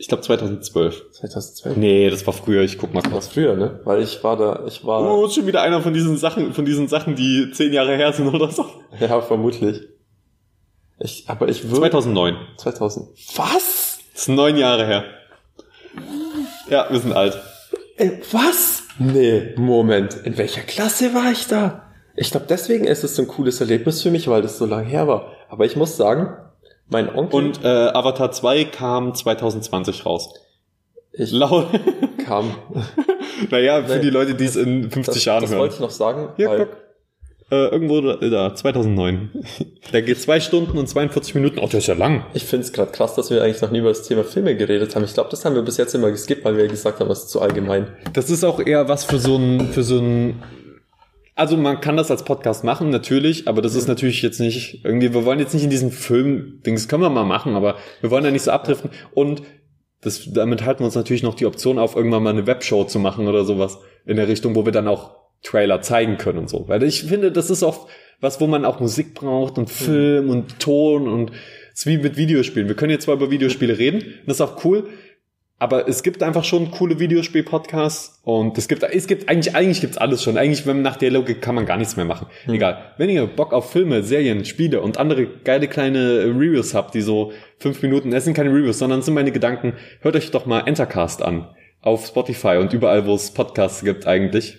[0.00, 1.10] Ich glaube 2012.
[1.10, 1.76] 2012?
[1.76, 2.62] Nee, das war früher.
[2.62, 3.26] Ich guck mal kurz.
[3.26, 3.80] Das war früher, ne?
[3.84, 5.02] Weil ich war da, ich war.
[5.02, 8.28] Oh, schon wieder einer von diesen Sachen, von diesen Sachen, die zehn Jahre her sind
[8.28, 8.64] oder so.
[9.00, 9.88] Ja, vermutlich.
[11.00, 11.90] Ich, aber ich würde.
[11.90, 12.36] 2009.
[12.58, 13.08] 2000.
[13.36, 13.98] Was?
[14.12, 15.04] Das ist neun Jahre her.
[16.70, 17.40] Ja, wir sind alt.
[17.96, 18.84] Ey, was?
[19.00, 20.14] Nee, Moment.
[20.24, 21.84] In welcher Klasse war ich da?
[22.14, 24.86] Ich glaube, deswegen ist es so ein cooles Erlebnis für mich, weil das so lange
[24.86, 25.32] her war.
[25.48, 26.36] Aber ich muss sagen,
[26.88, 27.34] mein Onkel.
[27.34, 30.34] Und äh, Avatar 2 kam 2020 raus.
[31.12, 31.68] Ich Laut.
[32.24, 32.54] kam.
[33.50, 35.58] naja, für nee, die Leute, die es in 50 das, Jahren das hören.
[35.58, 36.28] Das wollte ich noch sagen.
[36.36, 36.76] Ja, weil, guck.
[37.50, 39.30] Äh, irgendwo da, 2009.
[39.92, 41.58] Der geht zwei Stunden und 42 Minuten.
[41.60, 42.26] Oh, der ist ja lang.
[42.34, 44.94] Ich finde es gerade krass, dass wir eigentlich noch nie über das Thema Filme geredet
[44.94, 45.04] haben.
[45.04, 47.30] Ich glaube, das haben wir bis jetzt immer geskippt, weil wir gesagt haben, das ist
[47.30, 47.86] zu allgemein.
[48.12, 50.42] Das ist auch eher was für so ein, für so ein
[51.38, 55.14] also man kann das als Podcast machen, natürlich, aber das ist natürlich jetzt nicht, irgendwie,
[55.14, 58.32] wir wollen jetzt nicht in diesem Film-Dings, können wir mal machen, aber wir wollen da
[58.32, 58.90] nicht so abdriften.
[59.12, 59.42] Und
[60.00, 62.98] das, damit halten wir uns natürlich noch die Option auf, irgendwann mal eine Webshow zu
[62.98, 66.66] machen oder sowas in der Richtung, wo wir dann auch Trailer zeigen können und so.
[66.66, 67.88] Weil ich finde, das ist oft
[68.20, 71.30] was, wo man auch Musik braucht und Film und Ton und
[71.72, 72.66] es ist wie mit Videospielen.
[72.66, 74.88] Wir können jetzt zwar über Videospiele reden, das ist auch cool,
[75.60, 79.98] aber es gibt einfach schon coole Videospiel-Podcasts und es gibt, es gibt eigentlich, eigentlich gibt's
[79.98, 80.38] alles schon.
[80.38, 82.28] Eigentlich, wenn man nach der Logik kann man gar nichts mehr machen.
[82.46, 82.54] Mhm.
[82.54, 82.92] Egal.
[82.96, 87.32] Wenn ihr Bock auf Filme, Serien, Spiele und andere geile kleine Reviews habt, die so
[87.58, 91.22] fünf Minuten, es sind keine Reviews, sondern sind meine Gedanken, hört euch doch mal Entercast
[91.22, 91.48] an.
[91.80, 94.58] Auf Spotify und überall, wo es Podcasts gibt eigentlich.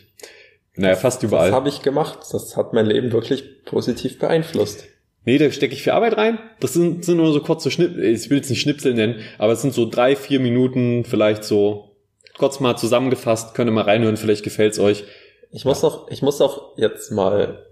[0.75, 1.47] Naja, fast überall.
[1.47, 2.19] Das habe ich gemacht.
[2.31, 4.85] Das hat mein Leben wirklich positiv beeinflusst.
[5.25, 6.39] Nee, da stecke ich viel Arbeit rein.
[6.59, 9.61] Das sind, sind nur so kurze Schnipsel, ich will es nicht Schnipsel nennen, aber es
[9.61, 11.89] sind so drei, vier Minuten vielleicht so
[12.37, 15.03] kurz mal zusammengefasst, könnt ihr mal reinhören, vielleicht gefällt's euch.
[15.51, 15.91] Ich muss ja.
[16.09, 17.65] ich muss auch jetzt mal,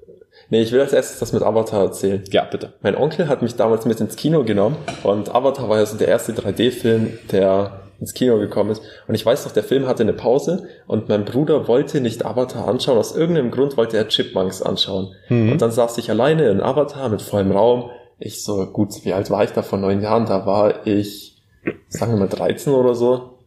[0.50, 2.24] nee, ich will als erstes das mit Avatar erzählen.
[2.32, 2.74] Ja, bitte.
[2.82, 6.10] Mein Onkel hat mich damals mit ins Kino genommen und Avatar war ja so der
[6.10, 8.82] erste 3D-Film, der ins Kino gekommen ist.
[9.08, 12.68] Und ich weiß noch, der Film hatte eine Pause und mein Bruder wollte nicht Avatar
[12.68, 12.98] anschauen.
[12.98, 15.14] Aus irgendeinem Grund wollte er Chipmunks anschauen.
[15.30, 15.54] Mhm.
[15.54, 17.90] Und dann saß ich alleine in Avatar mit vollem Raum.
[18.20, 20.26] Ich so, gut, wie alt war ich da vor neun Jahren?
[20.26, 21.42] Da war ich,
[21.90, 23.38] sagen wir mal 13 oder so.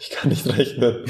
[0.00, 1.04] Ich kann nicht rechnen.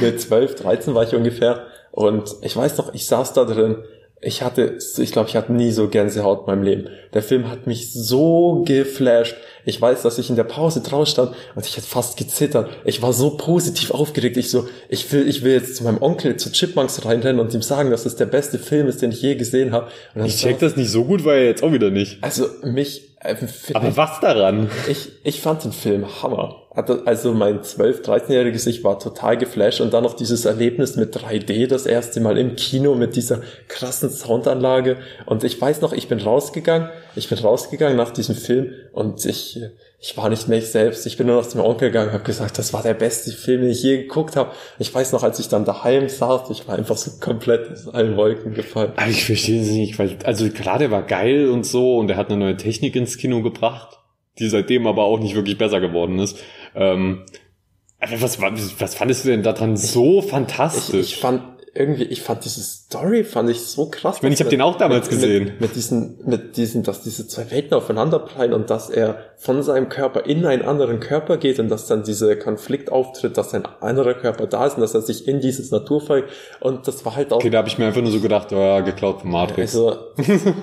[0.00, 1.64] mit 12, 13 war ich ungefähr.
[1.90, 3.82] Und ich weiß noch, ich saß da drin
[4.20, 6.88] ich hatte, ich glaube, ich hatte nie so Gänsehaut in meinem Leben.
[7.14, 9.36] Der Film hat mich so geflasht.
[9.64, 12.68] Ich weiß, dass ich in der Pause draußen stand und ich hätte fast gezittert.
[12.84, 14.36] Ich war so positiv aufgeregt.
[14.36, 17.62] Ich so, ich will, ich will jetzt zu meinem Onkel zu Chipmunks reinrennen und ihm
[17.62, 19.88] sagen, dass es der beste Film ist, den ich je gesehen habe.
[20.24, 22.18] ich check das nicht so gut, weil er jetzt auch wieder nicht.
[22.22, 23.16] Also mich.
[23.20, 23.36] Äh,
[23.74, 24.68] Aber was daran?
[24.88, 29.80] Ich, ich fand den Film Hammer hatte also mein 12-, 13-jähriges Ich war total geflasht
[29.80, 34.10] und dann noch dieses Erlebnis mit 3D das erste Mal im Kino mit dieser krassen
[34.10, 39.26] Soundanlage und ich weiß noch, ich bin rausgegangen, ich bin rausgegangen nach diesem Film und
[39.26, 39.60] ich
[40.00, 42.22] ich war nicht mehr ich selbst, ich bin nur noch zu meinem Onkel gegangen, habe
[42.22, 44.52] gesagt, das war der beste Film, den ich je geguckt habe.
[44.78, 48.16] Ich weiß noch, als ich dann daheim saß, ich war einfach so komplett aus allen
[48.16, 48.92] Wolken gefallen.
[48.94, 52.16] Aber ich verstehe es nicht, weil also klar, der war geil und so und er
[52.16, 53.98] hat eine neue Technik ins Kino gebracht,
[54.38, 56.38] die seitdem aber auch nicht wirklich besser geworden ist.
[56.74, 57.24] Ähm,
[58.00, 61.00] was, was, fandest du denn daran so fantastisch?
[61.00, 64.16] Ich, ich fand irgendwie, ich fand diese Story, fand ich so krass.
[64.16, 65.44] Ich meine, ich habe den auch damals mit, gesehen.
[65.44, 69.62] Mit, mit, diesen, mit diesen, dass diese zwei Welten aufeinander prallen und dass er von
[69.62, 73.64] seinem Körper in einen anderen Körper geht und dass dann dieser Konflikt auftritt, dass ein
[73.80, 76.24] anderer Körper da ist und dass er sich in dieses Naturfall
[76.58, 77.36] und das war halt auch.
[77.36, 79.76] Okay, da habe ich mir einfach nur so gedacht, oh ja, geklaut von Matrix.
[79.76, 79.96] Also,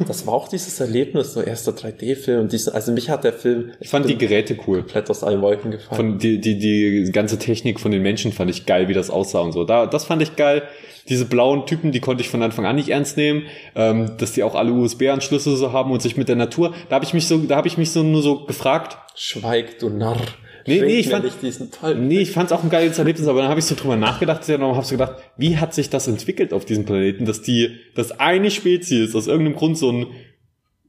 [0.08, 3.72] das war auch dieses Erlebnis, so erster 3D-Film und diesen, also mich hat der Film.
[3.80, 4.80] Ich fand die Geräte cool.
[4.80, 5.96] Komplett aus allen Wolken gefallen.
[5.96, 9.40] Von die, die, die ganze Technik von den Menschen fand ich geil, wie das aussah
[9.40, 9.64] und so.
[9.64, 10.64] Da, das fand ich geil
[11.10, 13.44] diese blauen Typen, die konnte ich von Anfang an nicht ernst nehmen,
[13.76, 16.74] ähm, dass die auch alle USB-Anschlüsse so haben und sich mit der Natur.
[16.90, 18.98] Da habe ich mich so, da habe ich mich so nur so gefragt.
[19.16, 20.18] Schweig, du Narr.
[20.68, 21.26] Nee, nee, ich fand,
[22.00, 24.62] nee, ich fand's auch ein geiles Erlebnis, aber dann habe ich so drüber nachgedacht und
[24.62, 28.50] habe so gedacht, wie hat sich das entwickelt auf diesem Planeten, dass die, dass eine
[28.50, 30.08] Spezies aus irgendeinem Grund so einen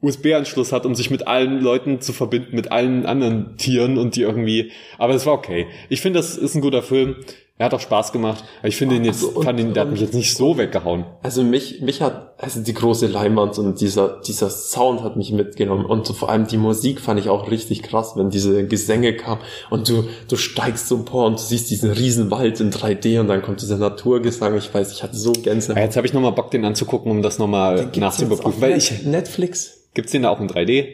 [0.00, 4.22] USB-Anschluss hat, um sich mit allen Leuten zu verbinden, mit allen anderen Tieren und die
[4.22, 5.66] irgendwie, aber es war okay.
[5.90, 7.16] Ich finde, das ist ein guter Film
[7.58, 8.44] Er hat auch Spaß gemacht.
[8.58, 10.58] Aber ich finde ihn jetzt, Also, und- fand ihn, der hat mich jetzt nicht so
[10.58, 11.06] weggehauen.
[11.22, 15.86] Also mich, mich hat, also die große Leinwand und dieser, dieser Sound hat mich mitgenommen
[15.86, 19.40] und so vor allem die Musik fand ich auch richtig krass, wenn diese Gesänge kamen
[19.70, 23.28] und du, du steigst so empor und du siehst diesen riesen Wald in 3D und
[23.28, 24.54] dann kommt dieser Naturgesang.
[24.58, 25.78] Ich weiß, ich hatte so Gänsehaut.
[25.78, 28.60] Ja, jetzt habe ich nochmal Bock, den anzugucken, um das nochmal nachzuüberprüfen.
[28.60, 29.88] Weil ich, Netflix?
[29.94, 30.88] gibt's den da auch in 3D?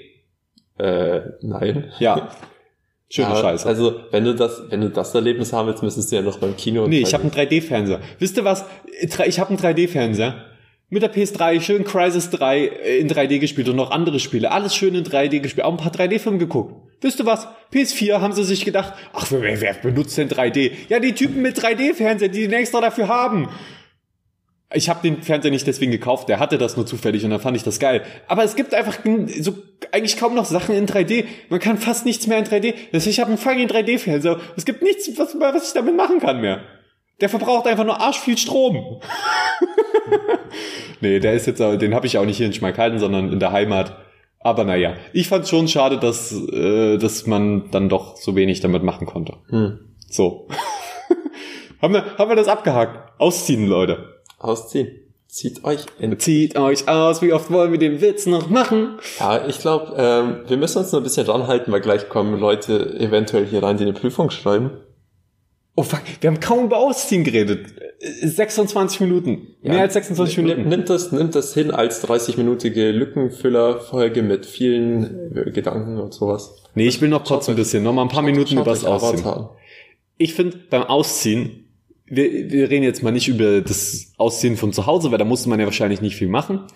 [0.78, 1.90] Äh, nein.
[1.98, 2.30] Ja.
[3.12, 3.68] Schöne Ja, Scheiße.
[3.68, 6.56] Also, wenn du das, wenn du das Erlebnis haben willst, müsstest du ja noch beim
[6.56, 6.88] Kino.
[6.88, 8.00] nee, ich habe einen 3D-Fernseher.
[8.18, 8.64] Wisst ihr was?
[9.26, 10.46] Ich habe einen 3D-Fernseher.
[10.88, 12.64] Mit der PS3 schön Crisis 3
[13.00, 14.50] in 3D gespielt und noch andere Spiele.
[14.50, 15.66] Alles schön in 3D gespielt.
[15.66, 16.74] Auch ein paar 3D-Filme geguckt.
[17.02, 17.48] Wisst ihr was?
[17.72, 20.72] PS4 haben sie sich gedacht, ach, wer, wer benutzt denn 3D?
[20.88, 23.48] Ja, die Typen mit 3D-Fernseher, die den extra dafür haben.
[24.74, 27.56] Ich habe den Fernseher nicht deswegen gekauft, der hatte das nur zufällig und dann fand
[27.56, 28.02] ich das geil.
[28.26, 28.98] Aber es gibt einfach
[29.40, 29.54] so
[29.90, 31.24] eigentlich kaum noch Sachen in 3D.
[31.50, 32.74] Man kann fast nichts mehr in 3D.
[32.92, 34.38] Also ich habe einen fucking 3D-Fernseher.
[34.56, 36.60] Es gibt nichts, was, was ich damit machen kann mehr.
[37.20, 39.00] Der verbraucht einfach nur arsch viel Strom.
[41.00, 43.52] nee, der ist jetzt, den habe ich auch nicht hier in Schmalkalden, sondern in der
[43.52, 43.96] Heimat.
[44.40, 48.82] Aber naja, ich fand schon schade, dass, äh, dass man dann doch so wenig damit
[48.82, 49.34] machen konnte.
[49.50, 49.78] Hm.
[50.08, 50.48] So.
[51.80, 53.20] haben, wir, haben wir das abgehakt?
[53.20, 54.21] Ausziehen, Leute.
[54.42, 54.88] Ausziehen.
[55.28, 56.18] Zieht euch in.
[56.18, 58.98] Zieht euch aus, wie oft wollen wir den Witz noch machen?
[59.18, 62.98] Ja, ich glaube, ähm, wir müssen uns noch ein bisschen ranhalten, weil gleich kommen Leute
[63.00, 64.72] eventuell hier rein, die eine Prüfung schreiben.
[65.74, 67.66] Oh fuck, wir haben kaum über Ausziehen geredet.
[68.00, 69.46] Äh, 26 Minuten.
[69.62, 70.68] Mehr als 26 Nimm- Minuten.
[70.68, 76.56] Nimmt das, nimmt das hin als 30-minütige Lückenfüller-Folge mit vielen äh, Gedanken und sowas.
[76.74, 79.24] Nee, ich will noch kurz ein bisschen, noch mal ein paar Minuten über das Ausziehen.
[80.18, 81.61] Ich finde, beim Ausziehen,
[82.06, 85.48] wir, wir reden jetzt mal nicht über das Ausziehen von zu Hause, weil da musste
[85.48, 86.66] man ja wahrscheinlich nicht viel machen.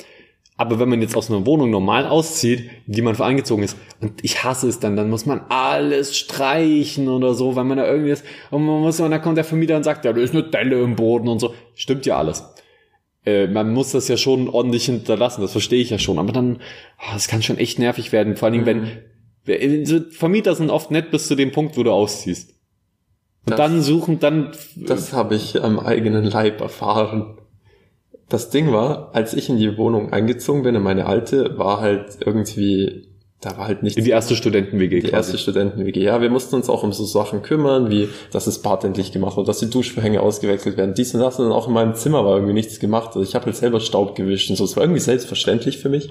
[0.59, 4.43] Aber wenn man jetzt aus einer Wohnung normal auszieht, die man vorangezogen ist, und ich
[4.43, 8.25] hasse es dann, dann muss man alles streichen oder so, weil man da irgendwie ist,
[8.51, 10.81] und man muss, und dann kommt der Vermieter und sagt, ja, da ist eine Delle
[10.81, 11.55] im Boden und so.
[11.75, 12.43] Stimmt ja alles.
[13.27, 16.63] Äh, man muss das ja schon ordentlich hinterlassen, das verstehe ich ja schon, aber dann,
[16.97, 18.99] ah, das kann schon echt nervig werden, vor allen Dingen,
[19.45, 22.56] wenn, so Vermieter sind oft nett bis zu dem Punkt, wo du ausziehst.
[23.47, 27.39] Und Das- dann suchen, dann, Das habe ich am eigenen Leib erfahren.
[28.29, 32.19] Das Ding war, als ich in die Wohnung eingezogen bin, in meine alte, war halt
[32.25, 33.07] irgendwie,
[33.41, 36.03] da war halt nichts in die erste Studenten-WG die erste Studenten-WG.
[36.03, 39.37] Ja, wir mussten uns auch um so Sachen kümmern, wie, dass das Bad endlich gemacht
[39.37, 40.95] wird, dass die Duschvorhänge ausgewechselt werden.
[40.95, 43.09] Dies und das und auch in meinem Zimmer war irgendwie nichts gemacht.
[43.09, 44.65] Also ich habe halt selber Staub gewischt und so.
[44.65, 46.11] Es war irgendwie selbstverständlich für mich.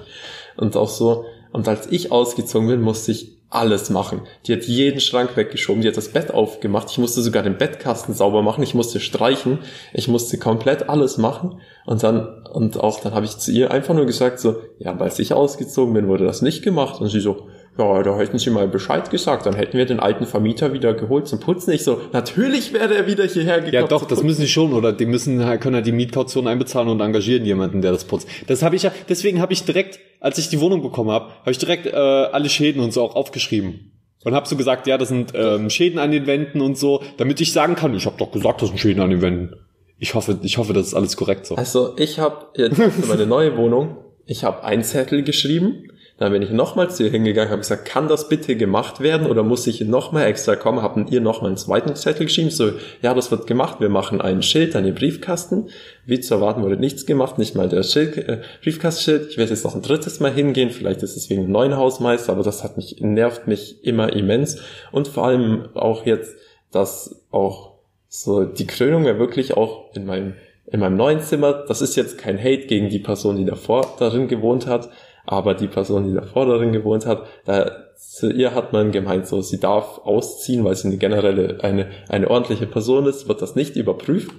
[0.56, 4.20] Und auch so, und als ich ausgezogen bin, musste ich alles machen.
[4.44, 8.12] Die hat jeden Schrank weggeschoben, die hat das Bett aufgemacht, ich musste sogar den Bettkasten
[8.12, 9.60] sauber machen, ich musste streichen,
[9.94, 11.58] ich musste komplett alles machen.
[11.86, 15.18] Und dann, und auch dann habe ich zu ihr einfach nur gesagt so, ja, als
[15.18, 17.00] ich ausgezogen bin, wurde das nicht gemacht.
[17.00, 20.24] Und sie so, ja, da hätten sie mal Bescheid gesagt, dann hätten wir den alten
[20.24, 21.72] Vermieter wieder geholt zum Putzen.
[21.72, 23.74] Ich so, natürlich wäre er wieder hierher gekommen.
[23.74, 27.00] Ja, doch, das müssen sie schon, oder die müssen, können halt die Mietkaution einbezahlen und
[27.00, 28.28] engagieren jemanden, der das putzt.
[28.46, 31.50] Das habe ich ja, deswegen habe ich direkt, als ich die Wohnung bekommen habe, habe
[31.50, 33.92] ich direkt äh, alle Schäden und so auch aufgeschrieben.
[34.24, 37.40] Und habe so gesagt, ja, das sind ähm, Schäden an den Wänden und so, damit
[37.40, 39.54] ich sagen kann, ich habe doch gesagt, das sind Schäden an den Wänden.
[39.98, 41.54] Ich hoffe, ich hoffe, das ist alles korrekt so.
[41.54, 46.40] Also ich habe jetzt für meine neue Wohnung, ich habe einen Zettel geschrieben, dann bin
[46.40, 49.82] ich nochmal zu ihr hingegangen, habe gesagt, kann das bitte gemacht werden oder muss ich
[49.82, 50.80] nochmal extra kommen?
[50.80, 54.42] Haben ihr nochmal einen zweiten Zettel geschrieben, so, ja, das wird gemacht, wir machen ein
[54.42, 55.68] Schild an den Briefkasten.
[56.06, 59.30] Wie zu erwarten wurde nichts gemacht, nicht mal der Schild, äh, Briefkastenschild.
[59.30, 62.32] Ich werde jetzt noch ein drittes Mal hingehen, vielleicht ist es wegen dem neuen Hausmeister,
[62.32, 64.58] aber das hat mich, nervt mich immer immens.
[64.92, 66.34] Und vor allem auch jetzt,
[66.72, 67.74] dass auch
[68.08, 70.34] so die Krönung ja wirklich auch in meinem
[70.68, 74.26] in meinem neuen Zimmer, das ist jetzt kein Hate gegen die Person, die davor darin
[74.26, 74.90] gewohnt hat,
[75.26, 79.42] aber die Person, die davor darin gewohnt hat, da, zu ihr hat man gemeint, so,
[79.42, 83.76] sie darf ausziehen, weil sie eine generelle, eine, eine ordentliche Person ist, wird das nicht
[83.76, 84.30] überprüft.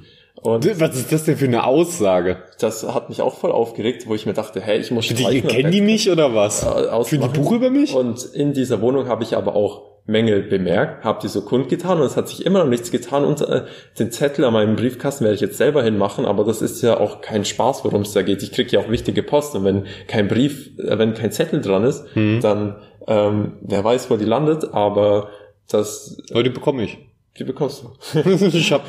[0.42, 2.38] Und Was ist das denn für eine Aussage?
[2.60, 5.72] das hat mich auch voll aufgeregt, wo ich mir dachte, hey, ich muss Die, kennen
[5.72, 6.64] die mich oder was?
[6.64, 7.28] äh, Für die.
[7.28, 7.94] Buch über mich?
[7.96, 12.06] Und in dieser Wohnung habe ich aber auch Mängel bemerkt, habe die so kundgetan und
[12.06, 13.64] es hat sich immer noch nichts getan und äh,
[14.00, 17.22] den Zettel an meinem Briefkasten werde ich jetzt selber hinmachen, aber das ist ja auch
[17.22, 18.42] kein Spaß, worum es da geht.
[18.42, 21.84] Ich kriege ja auch wichtige Post und wenn kein Brief, äh, wenn kein Zettel dran
[21.84, 22.40] ist, Hm.
[22.42, 25.30] dann ähm, wer weiß, wo die landet, aber
[25.70, 26.98] das, Aber die bekomme ich.
[27.38, 28.20] die bekommst du.
[28.48, 28.84] ich hab,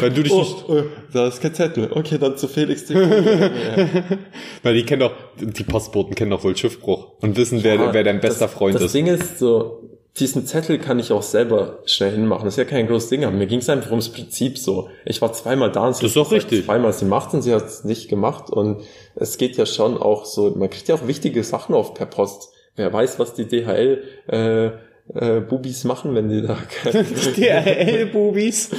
[0.00, 1.88] wenn du dich Oh, nicht, oh, da ist kein Zettel.
[1.92, 2.88] Okay, dann zu Felix.
[4.62, 8.20] weil die kennen doch, die Postboten kennen doch wohl Schiffbruch und wissen, wer, wer dein
[8.20, 8.94] bester das, Freund das ist.
[8.94, 9.82] Ding ist so,
[10.20, 12.44] diesen Zettel kann ich auch selber schnell hinmachen.
[12.44, 14.88] Das ist ja kein großes Ding, aber mir ging es einfach ums Prinzip so.
[15.04, 16.66] Ich war zweimal da und sie Das ist gesagt, richtig.
[16.66, 18.82] Zweimal sie macht und sie hat es nicht gemacht und
[19.14, 22.52] es geht ja schon auch so, man kriegt ja auch wichtige Sachen oft per Post.
[22.76, 24.70] Wer weiß, was die DHL äh,
[25.14, 26.56] äh, Bubis machen, wenn die da
[26.92, 28.70] DHL-Bubis.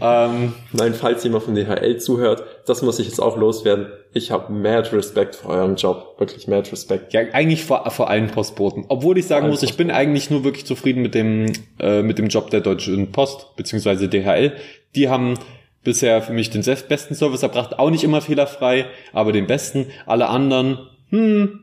[0.00, 3.86] ähm, Nein, falls jemand von DHL zuhört, das muss ich jetzt auch loswerden.
[4.14, 6.16] Ich habe mad Respekt vor eurem Job.
[6.18, 7.12] Wirklich mad Respekt.
[7.12, 8.84] ja, eigentlich vor, vor allen Postboten.
[8.88, 12.28] Obwohl ich sagen muss, ich bin eigentlich nur wirklich zufrieden mit dem, äh, mit dem
[12.28, 14.52] Job der Deutschen Post, beziehungsweise DHL.
[14.94, 15.34] Die haben
[15.84, 17.78] bisher für mich den selbst- besten Service erbracht.
[17.78, 19.86] Auch nicht immer fehlerfrei, aber den besten.
[20.06, 20.78] Alle anderen,
[21.10, 21.60] hm,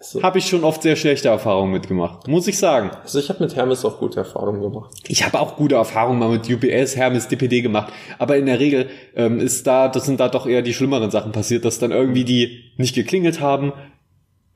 [0.00, 2.28] Also, habe ich schon oft sehr schlechte Erfahrungen mitgemacht.
[2.28, 2.90] Muss ich sagen.
[3.02, 4.94] also ich habe mit Hermes auch gute Erfahrungen gemacht.
[5.08, 8.88] Ich habe auch gute Erfahrungen mal mit UPS, Hermes, DPD gemacht, aber in der Regel
[9.16, 12.24] ähm, ist da, das sind da doch eher die schlimmeren Sachen passiert, dass dann irgendwie
[12.24, 13.72] die nicht geklingelt haben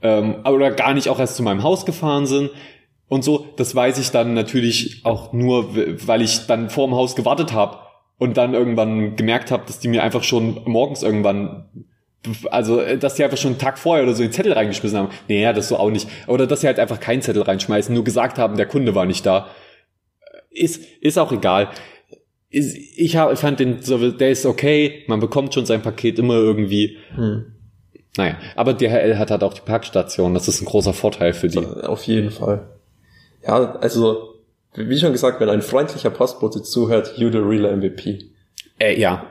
[0.01, 2.51] ähm, oder gar nicht auch erst zu meinem Haus gefahren sind
[3.09, 3.47] und so.
[3.57, 5.75] Das weiß ich dann natürlich auch nur,
[6.07, 7.79] weil ich dann vorm Haus gewartet habe
[8.17, 11.89] und dann irgendwann gemerkt habe, dass die mir einfach schon morgens irgendwann
[12.51, 15.09] also, äh, dass die einfach schon einen Tag vorher oder so den Zettel reingeschmissen haben.
[15.29, 16.09] Nee, ja, das so auch nicht.
[16.27, 19.27] Oder dass sie halt einfach keinen Zettel reinschmeißen, nur gesagt haben, der Kunde war nicht
[19.27, 19.49] da.
[20.51, 21.69] Ist, ist auch egal.
[22.51, 23.81] Ist, ich hab, fand den
[24.19, 26.99] der ist okay, man bekommt schon sein Paket immer irgendwie.
[27.15, 27.47] Hm.
[28.17, 31.59] Naja, aber DHL hat halt auch die Parkstation, das ist ein großer Vorteil für die.
[31.59, 32.69] Auf jeden Fall.
[33.47, 34.35] Ja, also,
[34.75, 38.19] wie schon gesagt, wenn ein freundlicher Postbote zuhört, you the real MVP.
[38.79, 39.27] Äh, ja.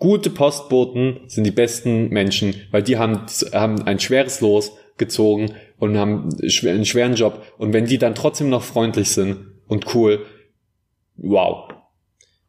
[0.00, 3.20] Gu- Gute Postboten sind die besten Menschen, weil die haben,
[3.52, 7.42] haben ein schweres Los gezogen und haben einen schweren Job.
[7.58, 9.36] Und wenn die dann trotzdem noch freundlich sind
[9.68, 10.24] und cool,
[11.16, 11.68] wow.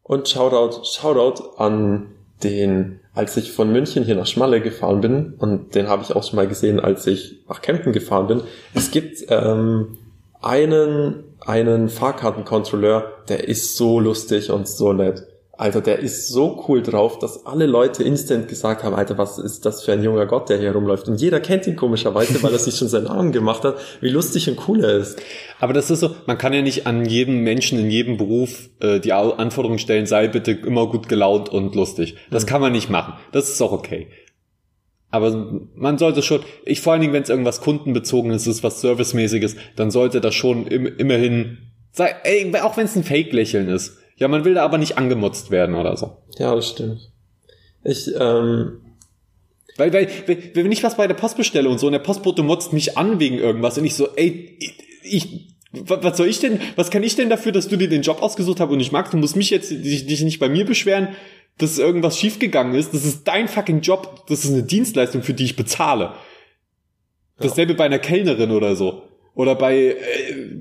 [0.02, 2.08] Und Shoutout, Shoutout an
[2.42, 6.24] den, als ich von München hier nach Schmalle gefahren bin, und den habe ich auch
[6.24, 8.40] schon mal gesehen, als ich nach Kempten gefahren bin.
[8.74, 9.98] Es gibt ähm,
[10.40, 15.26] einen, einen Fahrkartenkontrolleur, der ist so lustig und so nett.
[15.62, 19.64] Alter, der ist so cool drauf, dass alle Leute instant gesagt haben, Alter, was ist
[19.64, 21.06] das für ein junger Gott, der hier rumläuft?
[21.06, 24.50] Und jeder kennt ihn komischerweise, weil er sich schon seinen Namen gemacht hat, wie lustig
[24.50, 25.22] und cool er ist.
[25.60, 28.98] Aber das ist so, man kann ja nicht an jedem Menschen in jedem Beruf äh,
[28.98, 32.16] die Anforderung stellen, sei bitte immer gut gelaunt und lustig.
[32.32, 33.14] Das kann man nicht machen.
[33.30, 34.08] Das ist auch okay.
[35.12, 39.54] Aber man sollte schon, ich vor allen Dingen, wenn es irgendwas kundenbezogenes ist, was servicemäßiges,
[39.76, 41.58] dann sollte das schon im, immerhin,
[41.92, 44.01] sei, ey, auch wenn es ein Fake-Lächeln ist.
[44.16, 46.16] Ja, man will da aber nicht angemotzt werden oder so.
[46.38, 47.10] Ja, das stimmt.
[47.84, 48.80] Ich, ähm,
[49.76, 50.08] Weil, weil,
[50.54, 53.18] wenn ich was bei der Post bestelle und so und der Postbote motzt mich an
[53.18, 57.02] wegen irgendwas und ich so, ey, ich, ich wa- was soll ich denn, was kann
[57.02, 59.34] ich denn dafür, dass du dir den Job ausgesucht hast und ich mag, du musst
[59.34, 61.08] mich jetzt dich, dich nicht bei mir beschweren,
[61.58, 62.94] dass irgendwas schiefgegangen ist.
[62.94, 66.14] Das ist dein fucking Job, das ist eine Dienstleistung, für die ich bezahle.
[67.38, 69.02] Dasselbe bei einer Kellnerin oder so.
[69.34, 69.96] Oder bei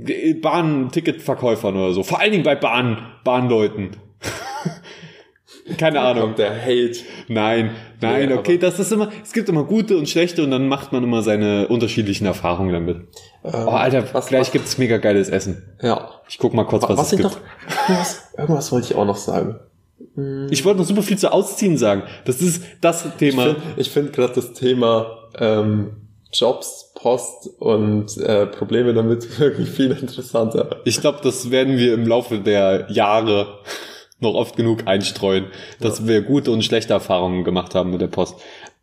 [0.08, 2.04] äh, Bahnticketverkäufern oder so.
[2.04, 3.98] Vor allen Dingen bei Bahn, Bahnleuten.
[5.78, 6.24] Keine Ahnung.
[6.24, 7.00] kommt der Hate.
[7.28, 10.68] Nein, nein, Nee, okay, das ist immer, es gibt immer gute und schlechte und dann
[10.68, 12.98] macht man immer seine unterschiedlichen Erfahrungen damit.
[13.44, 15.64] Ähm, Oh, Alter, was, gleich was, gibt's mega geiles Essen.
[15.82, 16.10] Ja.
[16.28, 17.32] Ich guck mal kurz, was, Was, es ich gibt.
[17.34, 17.40] noch,
[17.90, 19.60] irgendwas, irgendwas wollte ich auch noch sagen.
[20.50, 22.04] Ich wollte noch super viel zu Ausziehen sagen.
[22.26, 23.44] Das ist das Ich Thema.
[23.44, 25.92] finde ich find gerade das Thema ähm,
[26.34, 30.82] Jobs, Post und äh, Probleme damit wirklich viel interessanter.
[30.86, 33.60] Ich glaube, das werden wir im Laufe der Jahre
[34.20, 35.48] noch oft genug einstreuen,
[35.80, 38.36] dass wir gute und schlechte Erfahrungen gemacht haben mit der Post.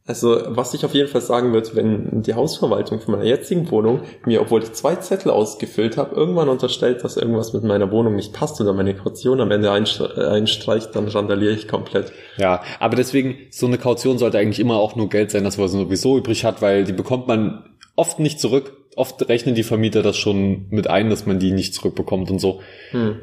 [0.09, 4.01] Also, was ich auf jeden Fall sagen würde, wenn die Hausverwaltung von meiner jetzigen Wohnung
[4.25, 8.33] mir, obwohl ich zwei Zettel ausgefüllt habe, irgendwann unterstellt, dass irgendwas mit meiner Wohnung nicht
[8.33, 12.11] passt oder meine Kaution am Ende äh, einstreicht, dann randaliere ich komplett.
[12.39, 15.69] Ja, aber deswegen, so eine Kaution sollte eigentlich immer auch nur Geld sein, das man
[15.69, 17.65] sowieso übrig hat, weil die bekommt man
[17.99, 18.77] oft nicht zurück.
[18.97, 22.61] Oft rechnen die Vermieter das schon mit ein, dass man die nicht zurückbekommt und so.
[22.91, 23.17] Hm.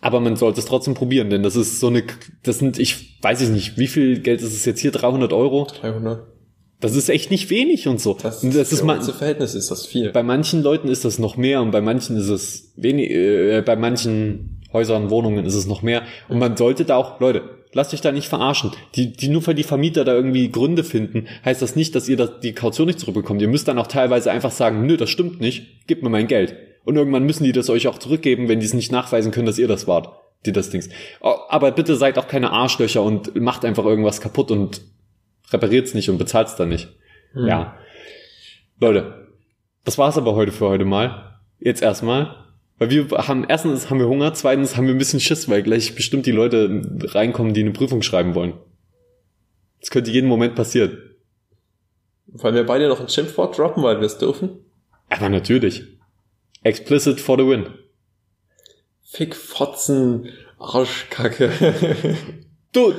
[0.00, 2.04] Aber man sollte es trotzdem probieren, denn das ist so eine,
[2.42, 4.92] das sind, ich weiß ich nicht, wie viel Geld ist es jetzt hier?
[4.92, 5.66] 300 Euro?
[5.80, 6.26] 300.
[6.80, 8.16] Das ist echt nicht wenig und so.
[8.20, 10.12] Das, und das ist man, Verhältnis ist das viel.
[10.12, 13.76] bei manchen Leuten ist das noch mehr und bei manchen ist es wenig, äh, bei
[13.76, 16.02] manchen Häusern, Wohnungen ist es noch mehr.
[16.28, 18.72] Und man sollte da auch, Leute, lasst euch da nicht verarschen.
[18.94, 22.16] Die, die nur weil die Vermieter da irgendwie Gründe finden, heißt das nicht, dass ihr
[22.16, 23.42] das, die Kaution nicht zurückbekommt.
[23.42, 26.56] Ihr müsst dann auch teilweise einfach sagen, nö, das stimmt nicht, gebt mir mein Geld.
[26.84, 29.58] Und irgendwann müssen die das euch auch zurückgeben, wenn die es nicht nachweisen können, dass
[29.58, 30.08] ihr das wart,
[30.46, 30.88] die das Dings.
[31.20, 34.80] Oh, Aber bitte seid auch keine Arschlöcher und macht einfach irgendwas kaputt und
[35.50, 36.88] repariert's nicht und bezahlt's dann nicht.
[37.32, 37.46] Hm.
[37.46, 37.76] Ja.
[38.80, 39.26] Leute,
[39.84, 41.40] das war's aber heute für heute mal.
[41.58, 42.45] Jetzt erstmal.
[42.78, 45.94] Weil wir haben, erstens haben wir Hunger, zweitens haben wir ein bisschen Schiss, weil gleich
[45.94, 46.82] bestimmt die Leute
[47.14, 48.54] reinkommen, die eine Prüfung schreiben wollen.
[49.80, 50.98] Das könnte jeden Moment passieren.
[52.26, 54.58] Wollen wir beide noch ein Schimpfwort droppen, weil wir es dürfen?
[55.08, 55.84] Aber natürlich.
[56.62, 57.66] Explicit for the win.
[59.02, 61.52] Fick, Fotzen, Arschkacke.
[62.72, 62.92] Du,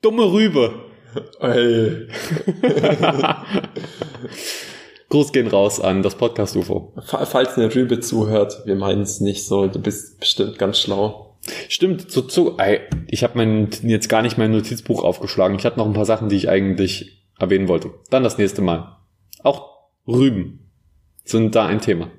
[0.00, 0.86] dumme Rübe.
[1.40, 2.06] Ey.
[5.08, 6.92] Gruß gehen raus an das Podcast UFO.
[7.04, 11.36] Falls eine Rübe zuhört, wir meinen es nicht so, du bist bestimmt ganz schlau.
[11.68, 12.56] Stimmt, zu, zu,
[13.06, 15.58] ich habe mein, jetzt gar nicht mein Notizbuch aufgeschlagen.
[15.58, 17.90] Ich hatte noch ein paar Sachen, die ich eigentlich erwähnen wollte.
[18.10, 18.96] Dann das nächste Mal.
[19.44, 19.76] Auch
[20.08, 20.70] Rüben
[21.24, 22.10] sind da ein Thema.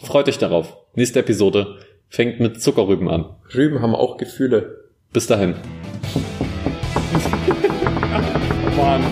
[0.00, 0.76] Freut euch darauf.
[0.94, 1.78] Nächste Episode
[2.08, 3.36] fängt mit Zuckerrüben an.
[3.52, 4.90] Rüben haben auch Gefühle.
[5.12, 5.56] Bis dahin.
[8.76, 9.02] Mann.